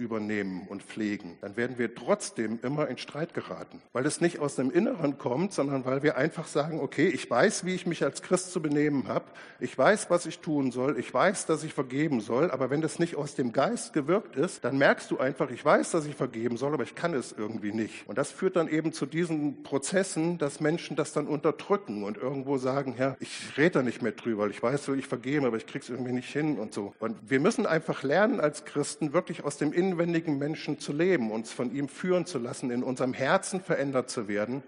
übernehmen 0.00 0.66
und 0.68 0.82
pflegen, 0.82 1.36
dann 1.40 1.56
werden 1.56 1.78
wir 1.78 1.94
trotzdem 1.94 2.58
immer 2.62 2.88
in 2.88 2.98
Streit 2.98 3.34
geraten, 3.34 3.80
weil 3.92 4.06
es 4.06 4.20
nicht 4.20 4.40
aus 4.40 4.56
dem 4.56 4.70
Inneren 4.70 5.18
kommt, 5.18 5.52
sondern 5.52 5.84
weil 5.84 6.02
wir 6.02 6.16
einfach 6.16 6.46
sagen, 6.46 6.80
okay, 6.80 7.06
ich 7.08 7.30
weiß, 7.30 7.64
wie 7.64 7.74
ich 7.74 7.86
mich 7.86 8.02
als 8.02 8.22
Christ 8.22 8.52
zu 8.52 8.62
benehmen 8.62 9.06
habe, 9.06 9.26
ich 9.60 9.76
weiß, 9.76 10.10
was 10.10 10.26
ich 10.26 10.40
tun 10.40 10.72
soll, 10.72 10.98
ich 10.98 11.12
weiß, 11.12 11.46
dass 11.46 11.62
ich 11.62 11.74
vergeben 11.74 12.20
soll, 12.20 12.50
aber 12.50 12.70
wenn 12.70 12.80
das 12.80 12.98
nicht 12.98 13.16
aus 13.16 13.34
dem 13.34 13.52
Geist 13.52 13.92
gewirkt 13.92 14.36
ist, 14.36 14.64
dann 14.64 14.78
merkst 14.78 15.10
du 15.10 15.18
einfach, 15.18 15.50
ich 15.50 15.64
weiß, 15.64 15.90
dass 15.90 16.06
ich 16.06 16.16
vergeben 16.16 16.56
soll, 16.56 16.72
aber 16.72 16.84
ich 16.84 16.94
kann 16.94 17.12
es 17.12 17.32
irgendwie 17.32 17.72
nicht. 17.72 18.08
Und 18.08 18.16
das 18.16 18.30
führt 18.32 18.56
dann 18.56 18.68
eben 18.68 18.92
zu 18.92 19.04
diesen 19.04 19.62
Prozessen, 19.62 20.38
dass 20.38 20.60
Menschen 20.60 20.96
das 20.96 21.12
dann 21.12 21.26
unterdrücken 21.26 22.04
und 22.04 22.16
irgendwo 22.16 22.56
sagen, 22.56 22.94
ja, 22.98 23.16
ich 23.20 23.56
rede 23.58 23.70
da 23.70 23.82
nicht 23.82 24.00
mehr 24.00 24.12
drüber, 24.12 24.48
ich 24.48 24.62
weiß, 24.62 24.88
ich 24.88 25.06
vergebe, 25.06 25.46
aber 25.46 25.58
ich 25.58 25.66
krieg's 25.66 25.90
irgendwie 25.90 26.12
nicht 26.12 26.32
hin 26.32 26.58
und 26.58 26.72
so. 26.72 26.94
Und 26.98 27.18
wir 27.28 27.38
müssen 27.40 27.66
einfach 27.66 28.02
lernen 28.02 28.40
als 28.40 28.64
Christen 28.64 29.12
wirklich 29.12 29.44
aus 29.44 29.58
dem 29.58 29.72
Inneren 29.72 29.89
inwendigen 29.90 30.38
Menschen 30.38 30.78
zu 30.78 30.92
leben, 30.92 31.30
uns 31.30 31.52
von 31.52 31.74
ihm 31.74 31.88
führen 31.88 32.26
zu 32.26 32.38
lassen, 32.38 32.70
in 32.70 32.82
unserem 32.82 33.12
Herzen 33.12 33.60
verändert 33.60 34.10
zu 34.10 34.28
werden. 34.28 34.62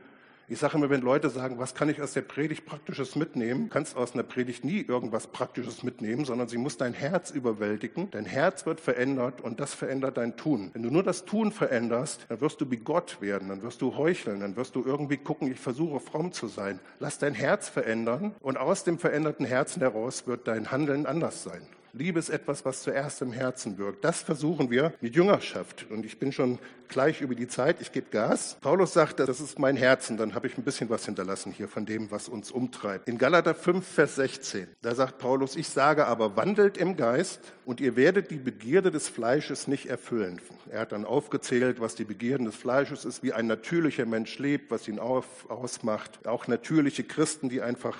Ich 0.48 0.58
sage 0.58 0.76
immer, 0.76 0.90
wenn 0.90 1.00
Leute 1.00 1.30
sagen, 1.30 1.58
was 1.58 1.74
kann 1.74 1.88
ich 1.88 2.02
aus 2.02 2.12
der 2.12 2.22
Predigt 2.22 2.66
Praktisches 2.66 3.14
mitnehmen, 3.16 3.70
kannst 3.70 3.96
aus 3.96 4.12
einer 4.12 4.24
Predigt 4.24 4.64
nie 4.64 4.82
irgendwas 4.82 5.28
Praktisches 5.28 5.82
mitnehmen, 5.82 6.24
sondern 6.24 6.48
sie 6.48 6.58
muss 6.58 6.76
dein 6.76 6.92
Herz 6.92 7.30
überwältigen. 7.30 8.10
Dein 8.10 8.26
Herz 8.26 8.66
wird 8.66 8.80
verändert 8.80 9.40
und 9.40 9.60
das 9.60 9.72
verändert 9.72 10.16
dein 10.16 10.36
Tun. 10.36 10.70
Wenn 10.74 10.82
du 10.82 10.90
nur 10.90 11.04
das 11.04 11.24
Tun 11.24 11.52
veränderst, 11.52 12.26
dann 12.28 12.40
wirst 12.40 12.60
du 12.60 12.70
wie 12.70 12.76
Gott 12.76 13.22
werden, 13.22 13.48
dann 13.48 13.62
wirst 13.62 13.80
du 13.80 13.96
heucheln, 13.96 14.40
dann 14.40 14.56
wirst 14.56 14.74
du 14.74 14.84
irgendwie 14.84 15.16
gucken, 15.16 15.50
ich 15.50 15.60
versuche 15.60 16.00
fromm 16.00 16.32
zu 16.32 16.48
sein. 16.48 16.80
Lass 16.98 17.18
dein 17.18 17.34
Herz 17.34 17.68
verändern 17.68 18.34
und 18.40 18.58
aus 18.58 18.84
dem 18.84 18.98
veränderten 18.98 19.46
Herzen 19.46 19.80
heraus 19.80 20.26
wird 20.26 20.48
dein 20.48 20.70
Handeln 20.72 21.06
anders 21.06 21.44
sein. 21.44 21.62
Liebe 21.94 22.18
ist 22.18 22.30
etwas, 22.30 22.64
was 22.64 22.82
zuerst 22.82 23.20
im 23.20 23.32
Herzen 23.32 23.76
wirkt. 23.76 24.02
Das 24.02 24.22
versuchen 24.22 24.70
wir 24.70 24.94
mit 25.02 25.14
Jüngerschaft. 25.14 25.84
Und 25.90 26.06
ich 26.06 26.18
bin 26.18 26.32
schon 26.32 26.58
gleich 26.88 27.20
über 27.20 27.34
die 27.34 27.48
Zeit. 27.48 27.82
Ich 27.82 27.92
gebe 27.92 28.06
Gas. 28.10 28.56
Paulus 28.62 28.94
sagt, 28.94 29.20
das 29.20 29.40
ist 29.42 29.58
mein 29.58 29.76
Herzen. 29.76 30.16
Dann 30.16 30.34
habe 30.34 30.46
ich 30.46 30.56
ein 30.56 30.64
bisschen 30.64 30.88
was 30.88 31.04
hinterlassen 31.04 31.52
hier 31.52 31.68
von 31.68 31.84
dem, 31.84 32.10
was 32.10 32.30
uns 32.30 32.50
umtreibt. 32.50 33.08
In 33.10 33.18
Galater 33.18 33.54
5, 33.54 33.86
Vers 33.86 34.14
16, 34.14 34.68
da 34.80 34.94
sagt 34.94 35.18
Paulus, 35.18 35.54
ich 35.54 35.68
sage 35.68 36.06
aber, 36.06 36.34
wandelt 36.34 36.78
im 36.78 36.96
Geist 36.96 37.52
und 37.66 37.78
ihr 37.78 37.94
werdet 37.94 38.30
die 38.30 38.36
Begierde 38.36 38.90
des 38.90 39.10
Fleisches 39.10 39.68
nicht 39.68 39.84
erfüllen. 39.84 40.40
Er 40.70 40.80
hat 40.80 40.92
dann 40.92 41.04
aufgezählt, 41.04 41.78
was 41.78 41.94
die 41.94 42.04
Begierden 42.04 42.46
des 42.46 42.56
Fleisches 42.56 43.04
ist, 43.04 43.22
wie 43.22 43.34
ein 43.34 43.46
natürlicher 43.46 44.06
Mensch 44.06 44.38
lebt, 44.38 44.70
was 44.70 44.88
ihn 44.88 44.98
auf, 44.98 45.50
ausmacht. 45.50 46.26
Auch 46.26 46.46
natürliche 46.46 47.04
Christen, 47.04 47.50
die 47.50 47.60
einfach 47.60 47.98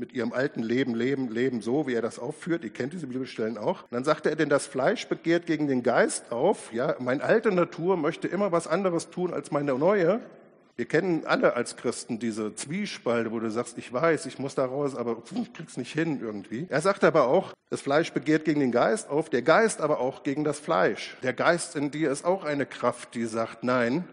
mit 0.00 0.12
ihrem 0.12 0.32
alten 0.32 0.62
Leben 0.62 0.94
leben, 0.94 1.30
leben 1.30 1.60
so, 1.60 1.86
wie 1.86 1.94
er 1.94 2.02
das 2.02 2.18
aufführt. 2.18 2.64
Ihr 2.64 2.70
kennt 2.70 2.92
diese 2.92 3.06
Bibelstellen 3.06 3.58
auch. 3.58 3.82
Und 3.82 3.92
dann 3.92 4.04
sagte 4.04 4.30
er, 4.30 4.36
denn 4.36 4.48
das 4.48 4.66
Fleisch 4.66 5.06
begehrt 5.06 5.46
gegen 5.46 5.68
den 5.68 5.82
Geist 5.82 6.32
auf. 6.32 6.72
Ja, 6.72 6.96
meine 6.98 7.22
alte 7.22 7.52
Natur 7.52 7.96
möchte 7.96 8.26
immer 8.26 8.50
was 8.50 8.66
anderes 8.66 9.10
tun 9.10 9.32
als 9.32 9.50
meine 9.50 9.74
neue. 9.74 10.20
Wir 10.76 10.86
kennen 10.86 11.26
alle 11.26 11.54
als 11.56 11.76
Christen 11.76 12.18
diese 12.18 12.54
Zwiespalte, 12.54 13.30
wo 13.30 13.38
du 13.38 13.50
sagst, 13.50 13.76
ich 13.76 13.92
weiß, 13.92 14.24
ich 14.24 14.38
muss 14.38 14.54
da 14.54 14.64
raus, 14.64 14.96
aber 14.96 15.22
ich 15.30 15.52
krieg's 15.52 15.76
nicht 15.76 15.92
hin 15.92 16.20
irgendwie. 16.22 16.66
Er 16.70 16.80
sagt 16.80 17.04
aber 17.04 17.26
auch, 17.28 17.52
das 17.68 17.82
Fleisch 17.82 18.12
begehrt 18.12 18.46
gegen 18.46 18.60
den 18.60 18.72
Geist 18.72 19.10
auf, 19.10 19.28
der 19.28 19.42
Geist 19.42 19.82
aber 19.82 20.00
auch 20.00 20.22
gegen 20.22 20.42
das 20.42 20.58
Fleisch. 20.58 21.18
Der 21.22 21.34
Geist 21.34 21.76
in 21.76 21.90
dir 21.90 22.10
ist 22.10 22.24
auch 22.24 22.44
eine 22.44 22.64
Kraft, 22.64 23.14
die 23.14 23.26
sagt, 23.26 23.62
nein, 23.62 24.08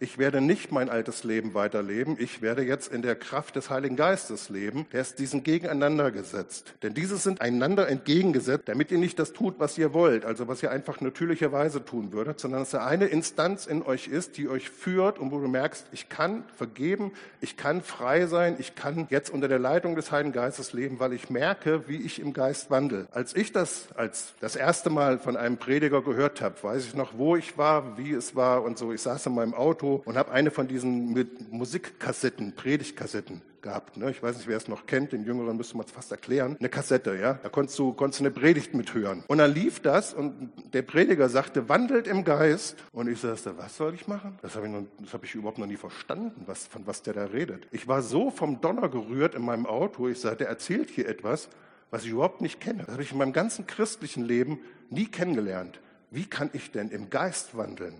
ich 0.00 0.16
werde 0.16 0.40
nicht 0.40 0.72
mein 0.72 0.88
altes 0.88 1.24
Leben 1.24 1.52
weiterleben, 1.52 2.16
ich 2.18 2.40
werde 2.40 2.62
jetzt 2.62 2.90
in 2.90 3.02
der 3.02 3.14
Kraft 3.14 3.54
des 3.54 3.68
Heiligen 3.68 3.96
Geistes 3.96 4.48
leben. 4.48 4.86
Der 4.92 5.02
ist 5.02 5.18
diesen 5.18 5.42
gegeneinander 5.42 6.10
gesetzt. 6.10 6.72
Denn 6.82 6.94
diese 6.94 7.18
sind 7.18 7.42
einander 7.42 7.86
entgegengesetzt, 7.86 8.68
damit 8.68 8.90
ihr 8.90 8.96
nicht 8.96 9.18
das 9.18 9.34
tut, 9.34 9.56
was 9.58 9.76
ihr 9.76 9.92
wollt, 9.92 10.24
also 10.24 10.48
was 10.48 10.62
ihr 10.62 10.70
einfach 10.70 11.02
natürlicherweise 11.02 11.84
tun 11.84 12.12
würdet, 12.12 12.40
sondern 12.40 12.60
dass 12.60 12.72
er 12.72 12.86
eine 12.86 13.06
Instanz 13.06 13.66
in 13.66 13.82
euch 13.82 14.08
ist, 14.08 14.38
die 14.38 14.48
euch 14.48 14.70
führt 14.70 15.18
und 15.18 15.32
wo 15.32 15.38
du 15.38 15.48
merkst, 15.48 15.86
ich 15.92 16.08
kann 16.08 16.44
vergeben, 16.56 17.12
ich 17.42 17.58
kann 17.58 17.82
frei 17.82 18.26
sein, 18.26 18.56
ich 18.58 18.74
kann 18.74 19.06
jetzt 19.10 19.28
unter 19.28 19.48
der 19.48 19.58
Leitung 19.58 19.96
des 19.96 20.10
Heiligen 20.10 20.32
Geistes 20.32 20.72
leben, 20.72 20.98
weil 20.98 21.12
ich 21.12 21.28
merke, 21.28 21.88
wie 21.88 22.00
ich 22.00 22.20
im 22.20 22.32
Geist 22.32 22.70
wandle. 22.70 23.06
Als 23.10 23.36
ich 23.36 23.52
das 23.52 23.88
als 23.96 24.32
das 24.40 24.56
erste 24.56 24.88
Mal 24.88 25.18
von 25.18 25.36
einem 25.36 25.58
Prediger 25.58 26.00
gehört 26.00 26.40
habe, 26.40 26.54
weiß 26.62 26.86
ich 26.86 26.94
noch, 26.94 27.18
wo 27.18 27.36
ich 27.36 27.58
war, 27.58 27.98
wie 27.98 28.12
es 28.12 28.34
war 28.34 28.62
und 28.62 28.78
so. 28.78 28.92
Ich 28.92 29.02
saß 29.02 29.26
in 29.26 29.34
meinem 29.34 29.52
Auto 29.52 29.89
und 29.96 30.16
habe 30.16 30.32
eine 30.32 30.50
von 30.50 30.68
diesen 30.68 31.12
mit 31.12 31.52
Musikkassetten, 31.52 32.54
Predigtkassetten 32.54 33.42
gehabt. 33.62 33.96
Ne? 33.96 34.10
Ich 34.10 34.22
weiß 34.22 34.36
nicht, 34.36 34.48
wer 34.48 34.56
es 34.56 34.68
noch 34.68 34.86
kennt, 34.86 35.12
den 35.12 35.24
Jüngeren 35.24 35.56
müsste 35.56 35.76
man 35.76 35.86
es 35.86 35.92
fast 35.92 36.10
erklären. 36.10 36.56
Eine 36.58 36.68
Kassette, 36.68 37.16
ja. 37.16 37.34
Da 37.42 37.48
konntest 37.48 37.78
du, 37.78 37.92
konntest 37.92 38.20
du 38.20 38.24
eine 38.24 38.30
Predigt 38.30 38.74
mithören. 38.74 39.24
Und 39.26 39.38
dann 39.38 39.52
lief 39.52 39.80
das 39.80 40.14
und 40.14 40.52
der 40.72 40.82
Prediger 40.82 41.28
sagte, 41.28 41.68
wandelt 41.68 42.06
im 42.06 42.24
Geist. 42.24 42.76
Und 42.92 43.08
ich 43.08 43.20
sagte, 43.20 43.56
was 43.58 43.76
soll 43.76 43.94
ich 43.94 44.08
machen? 44.08 44.38
Das 44.42 44.56
habe 44.56 44.66
ich, 44.66 45.12
habe 45.12 45.26
ich 45.26 45.34
überhaupt 45.34 45.58
noch 45.58 45.66
nie 45.66 45.76
verstanden, 45.76 46.42
was, 46.46 46.66
von 46.66 46.86
was 46.86 47.02
der 47.02 47.14
da 47.14 47.24
redet. 47.24 47.66
Ich 47.70 47.88
war 47.88 48.02
so 48.02 48.30
vom 48.30 48.60
Donner 48.60 48.88
gerührt 48.88 49.34
in 49.34 49.42
meinem 49.42 49.66
Auto. 49.66 50.08
Ich 50.08 50.20
sagte, 50.20 50.38
der 50.38 50.48
erzählt 50.48 50.90
hier 50.90 51.08
etwas, 51.08 51.48
was 51.90 52.04
ich 52.04 52.10
überhaupt 52.10 52.40
nicht 52.40 52.60
kenne. 52.60 52.84
Das 52.84 52.92
habe 52.92 53.02
ich 53.02 53.12
in 53.12 53.18
meinem 53.18 53.32
ganzen 53.32 53.66
christlichen 53.66 54.24
Leben 54.24 54.60
nie 54.88 55.06
kennengelernt. 55.06 55.80
Wie 56.10 56.24
kann 56.24 56.50
ich 56.52 56.72
denn 56.72 56.90
im 56.90 57.10
Geist 57.10 57.56
wandeln? 57.56 57.94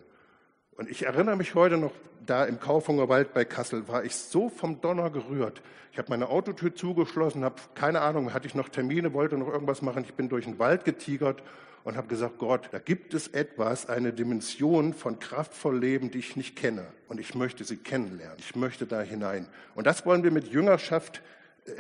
Und 0.76 0.90
ich 0.90 1.06
erinnere 1.06 1.37
mich 1.37 1.54
heute 1.54 1.76
noch, 1.76 1.92
da 2.24 2.44
im 2.44 2.61
Kaufunger 2.61 3.09
Wald 3.09 3.35
bei 3.35 3.44
Kassel 3.44 3.88
war 3.88 4.04
ich 4.04 4.14
so 4.14 4.48
vom 4.48 4.80
Donner 4.80 5.11
gerührt. 5.11 5.62
Ich 5.92 5.98
habe 5.98 6.11
meine 6.11 6.28
Autotür 6.28 6.74
zugeschlossen, 6.74 7.44
habe 7.44 7.56
keine 7.74 8.00
Ahnung, 8.00 8.33
hatte 8.33 8.46
ich 8.46 8.54
noch 8.54 8.68
Termine, 8.68 9.12
wollte 9.12 9.37
noch 9.37 9.48
irgendwas 9.48 9.83
machen. 9.83 10.04
Ich 10.04 10.14
bin 10.14 10.28
durch 10.28 10.44
den 10.44 10.59
Wald 10.59 10.85
getigert 10.85 11.42
und 11.83 11.96
habe 11.96 12.09
gesagt, 12.09 12.38
Gott, 12.38 12.68
da 12.72 12.78
gibt 12.78 13.14
es 13.14 13.28
etwas, 13.28 13.88
eine 13.88 14.12
Dimension 14.12 14.92
von 14.92 15.18
kraftvoll 15.18 15.78
Leben, 15.78 16.11
die 16.11 16.18
ich 16.18 16.37
nicht 16.37 16.56
kenne. 16.56 16.87
Und 17.09 17.18
ich 17.18 17.35
möchte 17.35 17.64
sie 17.64 17.76
kennenlernen. 17.76 18.37
Ich 18.38 18.54
möchte 18.54 18.87
da 18.87 19.00
hinein. 19.00 19.48
Und 19.74 19.87
das 19.87 20.04
wollen 20.06 20.22
wir 20.22 20.30
mit 20.30 20.48
Jüngerschaft 20.48 21.22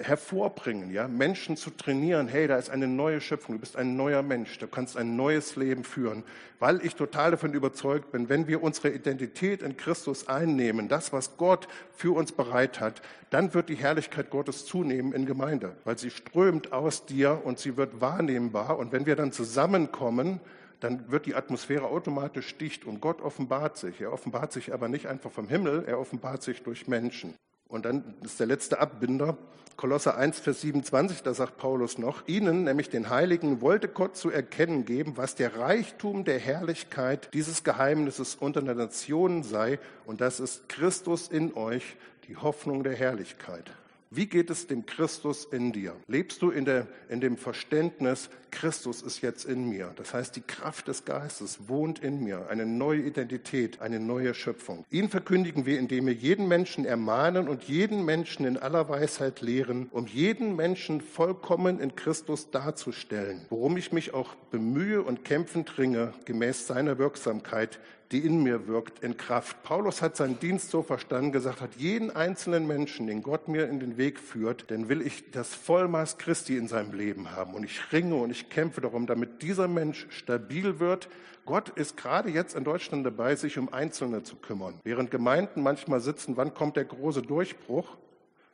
hervorbringen, 0.02 0.90
ja, 0.92 1.08
Menschen 1.08 1.56
zu 1.56 1.70
trainieren. 1.70 2.28
Hey, 2.28 2.46
da 2.46 2.56
ist 2.56 2.70
eine 2.70 2.86
neue 2.86 3.20
Schöpfung, 3.20 3.56
du 3.56 3.60
bist 3.60 3.76
ein 3.76 3.96
neuer 3.96 4.22
Mensch, 4.22 4.58
du 4.58 4.66
kannst 4.66 4.96
ein 4.96 5.16
neues 5.16 5.56
Leben 5.56 5.84
führen, 5.84 6.22
weil 6.58 6.84
ich 6.84 6.94
total 6.94 7.32
davon 7.32 7.52
überzeugt 7.54 8.12
bin, 8.12 8.28
wenn 8.28 8.46
wir 8.46 8.62
unsere 8.62 8.90
Identität 8.90 9.62
in 9.62 9.76
Christus 9.76 10.28
einnehmen, 10.28 10.88
das, 10.88 11.12
was 11.12 11.36
Gott 11.36 11.66
für 11.94 12.14
uns 12.14 12.32
bereit 12.32 12.80
hat, 12.80 13.02
dann 13.30 13.54
wird 13.54 13.68
die 13.68 13.76
Herrlichkeit 13.76 14.30
Gottes 14.30 14.66
zunehmen 14.66 15.12
in 15.12 15.26
Gemeinde, 15.26 15.76
weil 15.84 15.98
sie 15.98 16.10
strömt 16.10 16.72
aus 16.72 17.06
dir 17.06 17.40
und 17.44 17.58
sie 17.58 17.76
wird 17.76 18.00
wahrnehmbar. 18.00 18.78
Und 18.78 18.92
wenn 18.92 19.06
wir 19.06 19.16
dann 19.16 19.32
zusammenkommen, 19.32 20.40
dann 20.80 21.10
wird 21.10 21.26
die 21.26 21.34
Atmosphäre 21.34 21.84
automatisch 21.84 22.56
dicht 22.56 22.84
und 22.84 23.00
Gott 23.00 23.20
offenbart 23.20 23.76
sich. 23.76 24.00
Er 24.00 24.12
offenbart 24.12 24.52
sich 24.52 24.72
aber 24.72 24.88
nicht 24.88 25.06
einfach 25.06 25.30
vom 25.30 25.48
Himmel, 25.48 25.84
er 25.86 25.98
offenbart 25.98 26.42
sich 26.42 26.62
durch 26.62 26.88
Menschen. 26.88 27.34
Und 27.70 27.84
dann 27.84 28.14
ist 28.22 28.40
der 28.40 28.48
letzte 28.48 28.80
Abbinder, 28.80 29.38
Kolosser 29.76 30.18
1, 30.18 30.40
Vers 30.40 30.60
27, 30.60 31.22
da 31.22 31.32
sagt 31.32 31.56
Paulus 31.56 31.96
noch, 31.96 32.28
ihnen, 32.28 32.64
nämlich 32.64 32.90
den 32.90 33.08
Heiligen, 33.08 33.62
wollte 33.62 33.88
Gott 33.88 34.14
zu 34.14 34.28
erkennen 34.28 34.84
geben, 34.84 35.16
was 35.16 35.36
der 35.36 35.56
Reichtum 35.56 36.24
der 36.24 36.38
Herrlichkeit 36.38 37.32
dieses 37.32 37.64
Geheimnisses 37.64 38.34
unter 38.34 38.60
den 38.60 38.76
Nationen 38.76 39.42
sei, 39.42 39.78
und 40.04 40.20
das 40.20 40.38
ist 40.38 40.68
Christus 40.68 41.28
in 41.28 41.54
euch, 41.54 41.96
die 42.28 42.36
Hoffnung 42.36 42.82
der 42.82 42.94
Herrlichkeit. 42.94 43.70
Wie 44.10 44.26
geht 44.26 44.50
es 44.50 44.66
dem 44.66 44.84
Christus 44.84 45.44
in 45.44 45.72
dir? 45.72 45.94
Lebst 46.08 46.42
du 46.42 46.50
in, 46.50 46.64
der, 46.64 46.88
in 47.08 47.20
dem 47.20 47.36
Verständnis, 47.36 48.28
Christus 48.50 49.02
ist 49.02 49.20
jetzt 49.20 49.44
in 49.44 49.68
mir? 49.68 49.92
Das 49.96 50.14
heißt, 50.14 50.36
die 50.36 50.40
Kraft 50.40 50.88
des 50.88 51.04
Geistes 51.04 51.68
wohnt 51.68 52.00
in 52.00 52.22
mir, 52.22 52.48
eine 52.48 52.66
neue 52.66 53.00
Identität, 53.00 53.80
eine 53.80 54.00
neue 54.00 54.34
Schöpfung. 54.34 54.84
Ihn 54.90 55.08
verkündigen 55.08 55.66
wir, 55.66 55.78
indem 55.78 56.06
wir 56.06 56.14
jeden 56.14 56.48
Menschen 56.48 56.84
ermahnen 56.84 57.48
und 57.48 57.64
jeden 57.64 58.04
Menschen 58.04 58.46
in 58.46 58.56
aller 58.56 58.88
Weisheit 58.88 59.40
lehren, 59.40 59.88
um 59.90 60.06
jeden 60.06 60.56
Menschen 60.56 61.00
vollkommen 61.00 61.80
in 61.80 61.96
Christus 61.96 62.50
darzustellen, 62.50 63.46
worum 63.50 63.76
ich 63.76 63.92
mich 63.92 64.14
auch 64.14 64.34
bemühe 64.50 65.02
und 65.02 65.24
kämpfend 65.24 65.78
ringe, 65.78 66.12
gemäß 66.24 66.66
seiner 66.66 66.98
Wirksamkeit, 66.98 67.78
die 68.12 68.18
in 68.18 68.42
mir 68.42 68.66
wirkt, 68.66 69.04
in 69.04 69.16
Kraft. 69.16 69.62
Paulus 69.62 70.02
hat 70.02 70.16
seinen 70.16 70.38
Dienst 70.40 70.70
so 70.70 70.82
verstanden, 70.82 71.30
gesagt 71.30 71.60
hat, 71.60 71.76
jeden 71.76 72.10
einzelnen 72.10 72.66
Menschen, 72.66 73.06
den 73.06 73.22
Gott 73.22 73.46
mir 73.46 73.68
in 73.68 73.78
den 73.78 73.96
Weg 73.96 74.18
führt, 74.18 74.70
denn 74.70 74.88
will 74.88 75.00
ich 75.00 75.30
das 75.30 75.54
Vollmaß 75.54 76.18
Christi 76.18 76.56
in 76.56 76.66
seinem 76.66 76.92
Leben 76.92 77.30
haben. 77.30 77.54
Und 77.54 77.62
ich 77.62 77.92
ringe 77.92 78.16
und 78.16 78.30
ich 78.30 78.39
kämpfe 78.48 78.80
darum, 78.80 79.06
damit 79.06 79.42
dieser 79.42 79.68
Mensch 79.68 80.06
stabil 80.10 80.78
wird. 80.80 81.08
Gott 81.44 81.68
ist 81.70 81.96
gerade 81.96 82.30
jetzt 82.30 82.54
in 82.54 82.64
Deutschland 82.64 83.04
dabei, 83.04 83.34
sich 83.34 83.58
um 83.58 83.72
Einzelne 83.72 84.22
zu 84.22 84.36
kümmern. 84.36 84.80
Während 84.84 85.10
Gemeinden 85.10 85.62
manchmal 85.62 86.00
sitzen, 86.00 86.36
wann 86.36 86.54
kommt 86.54 86.76
der 86.76 86.84
große 86.84 87.22
Durchbruch? 87.22 87.96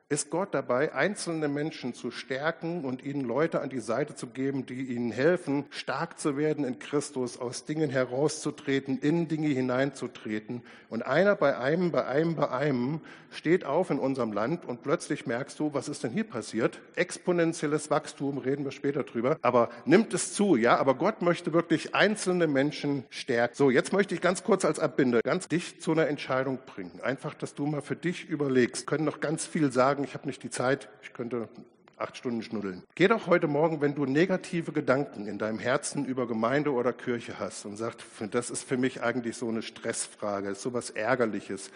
Ist 0.09 0.31
Gott 0.31 0.55
dabei, 0.55 0.95
einzelne 0.95 1.49
Menschen 1.49 1.93
zu 1.93 2.13
stärken 2.13 2.85
und 2.85 3.03
ihnen 3.03 3.23
Leute 3.23 3.61
an 3.61 3.71
die 3.71 3.81
Seite 3.81 4.15
zu 4.15 4.29
geben, 4.29 4.65
die 4.65 4.85
ihnen 4.95 5.11
helfen, 5.11 5.65
stark 5.71 6.21
zu 6.21 6.37
werden 6.37 6.65
in 6.65 6.79
Christus, 6.79 7.41
aus 7.41 7.65
Dingen 7.65 7.91
herauszutreten, 7.91 9.01
in 9.01 9.27
Dinge 9.27 9.49
hineinzutreten. 9.49 10.63
Und 10.89 11.05
einer 11.05 11.35
bei 11.35 11.59
einem, 11.59 11.91
bei 11.91 12.07
einem, 12.07 12.37
bei 12.37 12.49
einem 12.49 13.01
steht 13.31 13.65
auf 13.65 13.91
in 13.91 13.99
unserem 13.99 14.33
Land 14.33 14.65
und 14.65 14.83
plötzlich 14.85 15.27
merkst 15.27 15.59
du, 15.59 15.75
was 15.75 15.89
ist 15.89 16.05
denn 16.05 16.13
hier 16.13 16.23
passiert? 16.23 16.81
Exponentielles 16.95 17.91
Wachstum, 17.91 18.39
reden 18.39 18.65
wir 18.65 18.71
später 18.71 19.03
drüber, 19.03 19.39
aber 19.43 19.71
nimmt 19.85 20.15
es 20.15 20.35
zu, 20.35 20.55
ja, 20.55 20.77
aber 20.77 20.95
Gott 20.95 21.21
möchte 21.21 21.53
wirklich 21.53 21.97
einzelne 21.97 22.47
Menschen 22.47 23.05
stärken. 23.11 23.57
So, 23.57 23.71
jetzt 23.71 23.93
möchte 23.93 24.15
ich 24.15 24.21
ganz 24.21 24.45
kurz 24.45 24.65
als 24.65 24.79
Abbinder 24.79 25.21
ganz 25.25 25.49
dich 25.49 25.81
zu 25.81 25.91
einer 25.91 26.07
Entscheidung 26.07 26.61
bringen. 26.65 27.01
Einfach, 27.03 27.35
dass 27.35 27.55
du 27.55 27.67
mal 27.67 27.83
für 27.83 27.97
dich 27.97 28.29
überlegst. 28.29 28.87
Können 28.87 29.05
noch 29.05 29.19
ganz 29.19 29.45
viel 29.45 29.73
sagen 29.73 29.96
sagen, 29.97 30.05
ich 30.05 30.15
habe 30.15 30.27
nicht 30.27 30.43
die 30.43 30.51
Zeit, 30.51 30.89
ich 31.03 31.15
könnte 31.15 31.49
acht 31.97 32.19
Stunden 32.19 32.43
schnuddeln. 32.43 32.83
Geh 32.95 33.09
doch 33.09 33.27
heute 33.27 33.47
Morgen, 33.49 33.81
wenn 33.81 33.95
du 33.95 34.05
negative 34.05 34.73
Gedanken 34.73 35.27
in 35.27 35.39
deinem 35.39 35.59
Herzen 35.59 36.05
über 36.05 36.27
Gemeinde 36.27 36.73
oder 36.73 36.93
Kirche 36.93 37.39
hast 37.39 37.65
und 37.65 37.79
sagst, 37.79 38.05
das 38.31 38.51
ist 38.51 38.65
für 38.65 38.77
mich 38.77 39.03
eigentlich 39.03 39.39
so 39.39 39.49
eine 39.49 39.63
Stressfrage, 39.63 40.51
ist 40.51 40.61
sowas 40.61 40.91
Ärgerliches, 40.91 41.71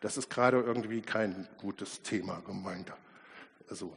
das 0.00 0.16
ist 0.16 0.30
gerade 0.30 0.60
irgendwie 0.60 1.00
kein 1.00 1.48
gutes 1.60 2.02
Thema, 2.02 2.40
Gemeinde. 2.46 2.92
Also 3.68 3.96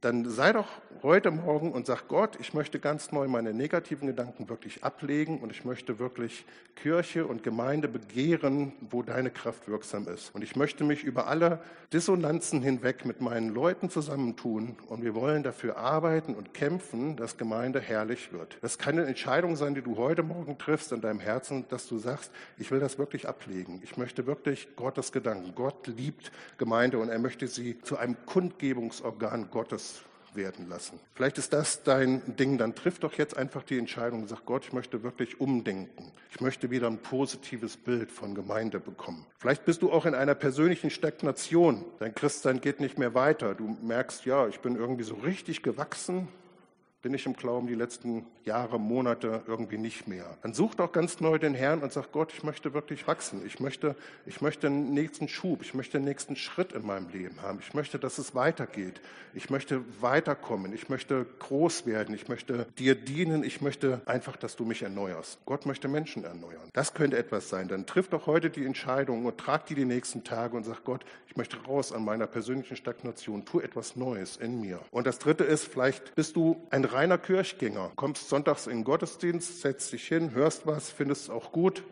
dann 0.00 0.28
sei 0.30 0.52
doch 0.52 0.66
heute 1.02 1.30
Morgen 1.30 1.72
und 1.72 1.86
sag 1.86 2.08
Gott, 2.08 2.36
ich 2.40 2.54
möchte 2.54 2.78
ganz 2.78 3.12
neu 3.12 3.28
meine 3.28 3.54
negativen 3.54 4.06
Gedanken 4.06 4.48
wirklich 4.48 4.84
ablegen 4.84 5.38
und 5.38 5.50
ich 5.50 5.64
möchte 5.64 5.98
wirklich 5.98 6.44
Kirche 6.76 7.26
und 7.26 7.42
Gemeinde 7.42 7.88
begehren, 7.88 8.72
wo 8.80 9.02
deine 9.02 9.30
Kraft 9.30 9.68
wirksam 9.68 10.08
ist. 10.08 10.34
Und 10.34 10.42
ich 10.42 10.56
möchte 10.56 10.84
mich 10.84 11.04
über 11.04 11.26
alle 11.26 11.60
Dissonanzen 11.92 12.62
hinweg 12.62 13.04
mit 13.04 13.20
meinen 13.20 13.50
Leuten 13.50 13.90
zusammentun 13.90 14.76
und 14.88 15.02
wir 15.02 15.14
wollen 15.14 15.42
dafür 15.42 15.76
arbeiten 15.76 16.34
und 16.34 16.54
kämpfen, 16.54 17.16
dass 17.16 17.36
Gemeinde 17.36 17.80
herrlich 17.80 18.32
wird. 18.32 18.58
Das 18.62 18.78
kann 18.78 18.98
eine 18.98 19.06
Entscheidung 19.06 19.56
sein, 19.56 19.74
die 19.74 19.82
du 19.82 19.96
heute 19.96 20.22
Morgen 20.22 20.56
triffst 20.58 20.92
in 20.92 21.00
deinem 21.00 21.20
Herzen, 21.20 21.66
dass 21.68 21.86
du 21.88 21.98
sagst, 21.98 22.30
ich 22.58 22.70
will 22.70 22.80
das 22.80 22.98
wirklich 22.98 23.28
ablegen. 23.28 23.80
Ich 23.82 23.96
möchte 23.96 24.26
wirklich 24.26 24.68
Gottes 24.76 25.12
Gedanken. 25.12 25.54
Gott 25.54 25.86
liebt 25.86 26.32
Gemeinde 26.58 26.98
und 26.98 27.08
er 27.08 27.18
möchte 27.18 27.46
sie 27.48 27.80
zu 27.82 27.96
einem 27.96 28.16
Kundgebungsorgan 28.26 29.50
Gottes 29.50 29.89
werden 30.34 30.68
lassen. 30.68 30.98
Vielleicht 31.14 31.38
ist 31.38 31.52
das 31.52 31.82
dein 31.82 32.36
Ding, 32.36 32.58
dann 32.58 32.74
triff 32.74 32.98
doch 32.98 33.14
jetzt 33.14 33.36
einfach 33.36 33.62
die 33.62 33.78
Entscheidung 33.78 34.22
und 34.22 34.28
sag 34.28 34.44
Gott, 34.44 34.64
ich 34.66 34.72
möchte 34.72 35.02
wirklich 35.02 35.40
umdenken. 35.40 36.12
Ich 36.30 36.40
möchte 36.40 36.70
wieder 36.70 36.86
ein 36.86 36.98
positives 36.98 37.76
Bild 37.76 38.10
von 38.10 38.34
Gemeinde 38.34 38.80
bekommen. 38.80 39.26
Vielleicht 39.38 39.64
bist 39.64 39.82
du 39.82 39.92
auch 39.92 40.06
in 40.06 40.14
einer 40.14 40.34
persönlichen 40.34 40.90
Stagnation. 40.90 41.84
Dein 41.98 42.14
Christsein 42.14 42.60
geht 42.60 42.80
nicht 42.80 42.98
mehr 42.98 43.14
weiter. 43.14 43.54
Du 43.54 43.76
merkst, 43.82 44.24
ja, 44.24 44.48
ich 44.48 44.60
bin 44.60 44.76
irgendwie 44.76 45.04
so 45.04 45.14
richtig 45.14 45.62
gewachsen, 45.62 46.28
bin 47.02 47.14
ich 47.14 47.24
im 47.24 47.34
Glauben 47.34 47.66
die 47.66 47.74
letzten 47.74 48.26
Jahre, 48.44 48.78
Monate 48.78 49.42
irgendwie 49.46 49.78
nicht 49.78 50.06
mehr. 50.06 50.36
Dann 50.42 50.52
such 50.52 50.74
doch 50.74 50.92
ganz 50.92 51.20
neu 51.20 51.38
den 51.38 51.54
Herrn 51.54 51.80
und 51.80 51.92
sag 51.92 52.12
Gott, 52.12 52.32
ich 52.32 52.42
möchte 52.42 52.74
wirklich 52.74 53.06
wachsen. 53.06 53.42
Ich 53.46 53.60
möchte, 53.60 53.96
ich 54.26 54.40
möchte 54.40 54.66
einen 54.66 54.92
nächsten 54.92 55.28
Schub. 55.28 55.62
Ich 55.62 55.74
möchte 55.74 55.98
den 55.98 56.04
nächsten 56.04 56.36
Schritt 56.36 56.72
in 56.72 56.84
meinem 56.84 57.08
Leben 57.08 57.40
haben. 57.42 57.58
Ich 57.60 57.74
möchte, 57.74 57.98
dass 57.98 58.18
es 58.18 58.34
weitergeht. 58.34 59.00
Ich 59.32 59.48
möchte 59.48 59.82
weiterkommen. 60.00 60.74
Ich 60.74 60.88
möchte 60.88 61.26
groß 61.38 61.86
werden. 61.86 62.14
Ich 62.14 62.28
möchte 62.28 62.66
dir 62.78 62.94
dienen. 62.94 63.44
Ich 63.44 63.60
möchte 63.60 64.02
einfach, 64.04 64.36
dass 64.36 64.56
du 64.56 64.64
mich 64.64 64.82
erneuerst. 64.82 65.38
Gott 65.46 65.64
möchte 65.66 65.88
Menschen 65.88 66.24
erneuern. 66.24 66.68
Das 66.72 66.92
könnte 66.92 67.16
etwas 67.16 67.48
sein. 67.48 67.68
Dann 67.68 67.86
triff 67.86 68.08
doch 68.08 68.26
heute 68.26 68.50
die 68.50 68.66
Entscheidung 68.66 69.24
und 69.24 69.38
trag 69.38 69.66
die 69.66 69.74
die 69.74 69.84
nächsten 69.84 70.24
Tage 70.24 70.56
und 70.56 70.64
sag 70.64 70.84
Gott, 70.84 71.04
ich 71.28 71.36
möchte 71.36 71.56
raus 71.64 71.92
an 71.92 72.04
meiner 72.04 72.26
persönlichen 72.26 72.76
Stagnation. 72.76 73.44
Tu 73.44 73.60
etwas 73.60 73.96
Neues 73.96 74.36
in 74.36 74.60
mir. 74.60 74.80
Und 74.90 75.06
das 75.06 75.18
dritte 75.18 75.44
ist, 75.44 75.64
vielleicht 75.64 76.14
bist 76.14 76.36
du 76.36 76.66
ein 76.70 76.84
reiner 76.92 77.18
Kirchgänger, 77.18 77.92
kommst 77.96 78.28
sonntags 78.28 78.66
in 78.66 78.78
den 78.78 78.84
Gottesdienst, 78.84 79.60
setzt 79.60 79.92
dich 79.92 80.06
hin, 80.06 80.32
hörst 80.32 80.66
was, 80.66 80.90
findest 80.90 81.24
es 81.24 81.30
auch 81.30 81.52
gut 81.52 81.82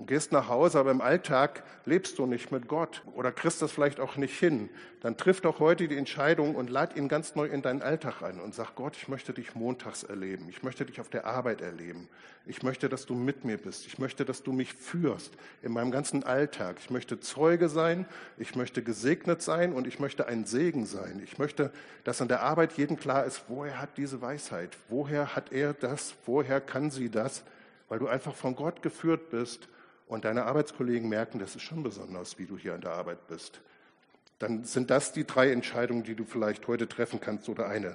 und 0.00 0.06
gehst 0.06 0.32
nach 0.32 0.48
Hause, 0.48 0.78
aber 0.78 0.90
im 0.90 1.02
Alltag 1.02 1.62
lebst 1.84 2.18
du 2.18 2.24
nicht 2.24 2.50
mit 2.50 2.68
Gott 2.68 3.02
oder 3.14 3.32
kriegst 3.32 3.60
das 3.60 3.70
vielleicht 3.70 4.00
auch 4.00 4.16
nicht 4.16 4.38
hin, 4.38 4.70
dann 5.02 5.18
triff 5.18 5.42
doch 5.42 5.60
heute 5.60 5.88
die 5.88 5.96
Entscheidung 5.98 6.54
und 6.54 6.70
lad 6.70 6.96
ihn 6.96 7.06
ganz 7.06 7.34
neu 7.34 7.44
in 7.44 7.60
deinen 7.60 7.82
Alltag 7.82 8.22
ein 8.22 8.40
und 8.40 8.54
sag 8.54 8.76
Gott, 8.76 8.96
ich 8.96 9.08
möchte 9.08 9.34
dich 9.34 9.54
montags 9.54 10.02
erleben, 10.02 10.46
ich 10.48 10.62
möchte 10.62 10.86
dich 10.86 11.02
auf 11.02 11.10
der 11.10 11.26
Arbeit 11.26 11.60
erleben, 11.60 12.08
ich 12.46 12.62
möchte, 12.62 12.88
dass 12.88 13.04
du 13.04 13.14
mit 13.14 13.44
mir 13.44 13.58
bist, 13.58 13.86
ich 13.86 13.98
möchte, 13.98 14.24
dass 14.24 14.42
du 14.42 14.52
mich 14.52 14.72
führst 14.72 15.34
in 15.60 15.70
meinem 15.70 15.90
ganzen 15.90 16.24
Alltag, 16.24 16.76
ich 16.80 16.88
möchte 16.88 17.20
Zeuge 17.20 17.68
sein, 17.68 18.06
ich 18.38 18.56
möchte 18.56 18.82
gesegnet 18.82 19.42
sein 19.42 19.74
und 19.74 19.86
ich 19.86 20.00
möchte 20.00 20.26
ein 20.26 20.46
Segen 20.46 20.86
sein. 20.86 21.20
Ich 21.22 21.36
möchte, 21.36 21.72
dass 22.04 22.22
an 22.22 22.28
der 22.28 22.42
Arbeit 22.42 22.72
jedem 22.72 22.96
klar 22.96 23.26
ist, 23.26 23.44
woher 23.48 23.78
hat 23.78 23.98
diese 23.98 24.22
Weisheit, 24.22 24.78
woher 24.88 25.36
hat 25.36 25.52
er 25.52 25.74
das, 25.74 26.14
woher 26.24 26.62
kann 26.62 26.90
sie 26.90 27.10
das, 27.10 27.44
weil 27.90 27.98
du 27.98 28.08
einfach 28.08 28.34
von 28.34 28.56
Gott 28.56 28.80
geführt 28.80 29.28
bist 29.28 29.68
und 30.10 30.24
deine 30.24 30.44
Arbeitskollegen 30.44 31.08
merken, 31.08 31.38
das 31.38 31.54
ist 31.54 31.62
schon 31.62 31.84
besonders, 31.84 32.36
wie 32.36 32.44
du 32.44 32.58
hier 32.58 32.74
an 32.74 32.80
der 32.80 32.92
Arbeit 32.92 33.28
bist, 33.28 33.60
dann 34.40 34.64
sind 34.64 34.90
das 34.90 35.12
die 35.12 35.24
drei 35.24 35.52
Entscheidungen, 35.52 36.02
die 36.02 36.16
du 36.16 36.24
vielleicht 36.24 36.66
heute 36.66 36.88
treffen 36.88 37.20
kannst 37.20 37.48
oder 37.48 37.68
eine. 37.68 37.94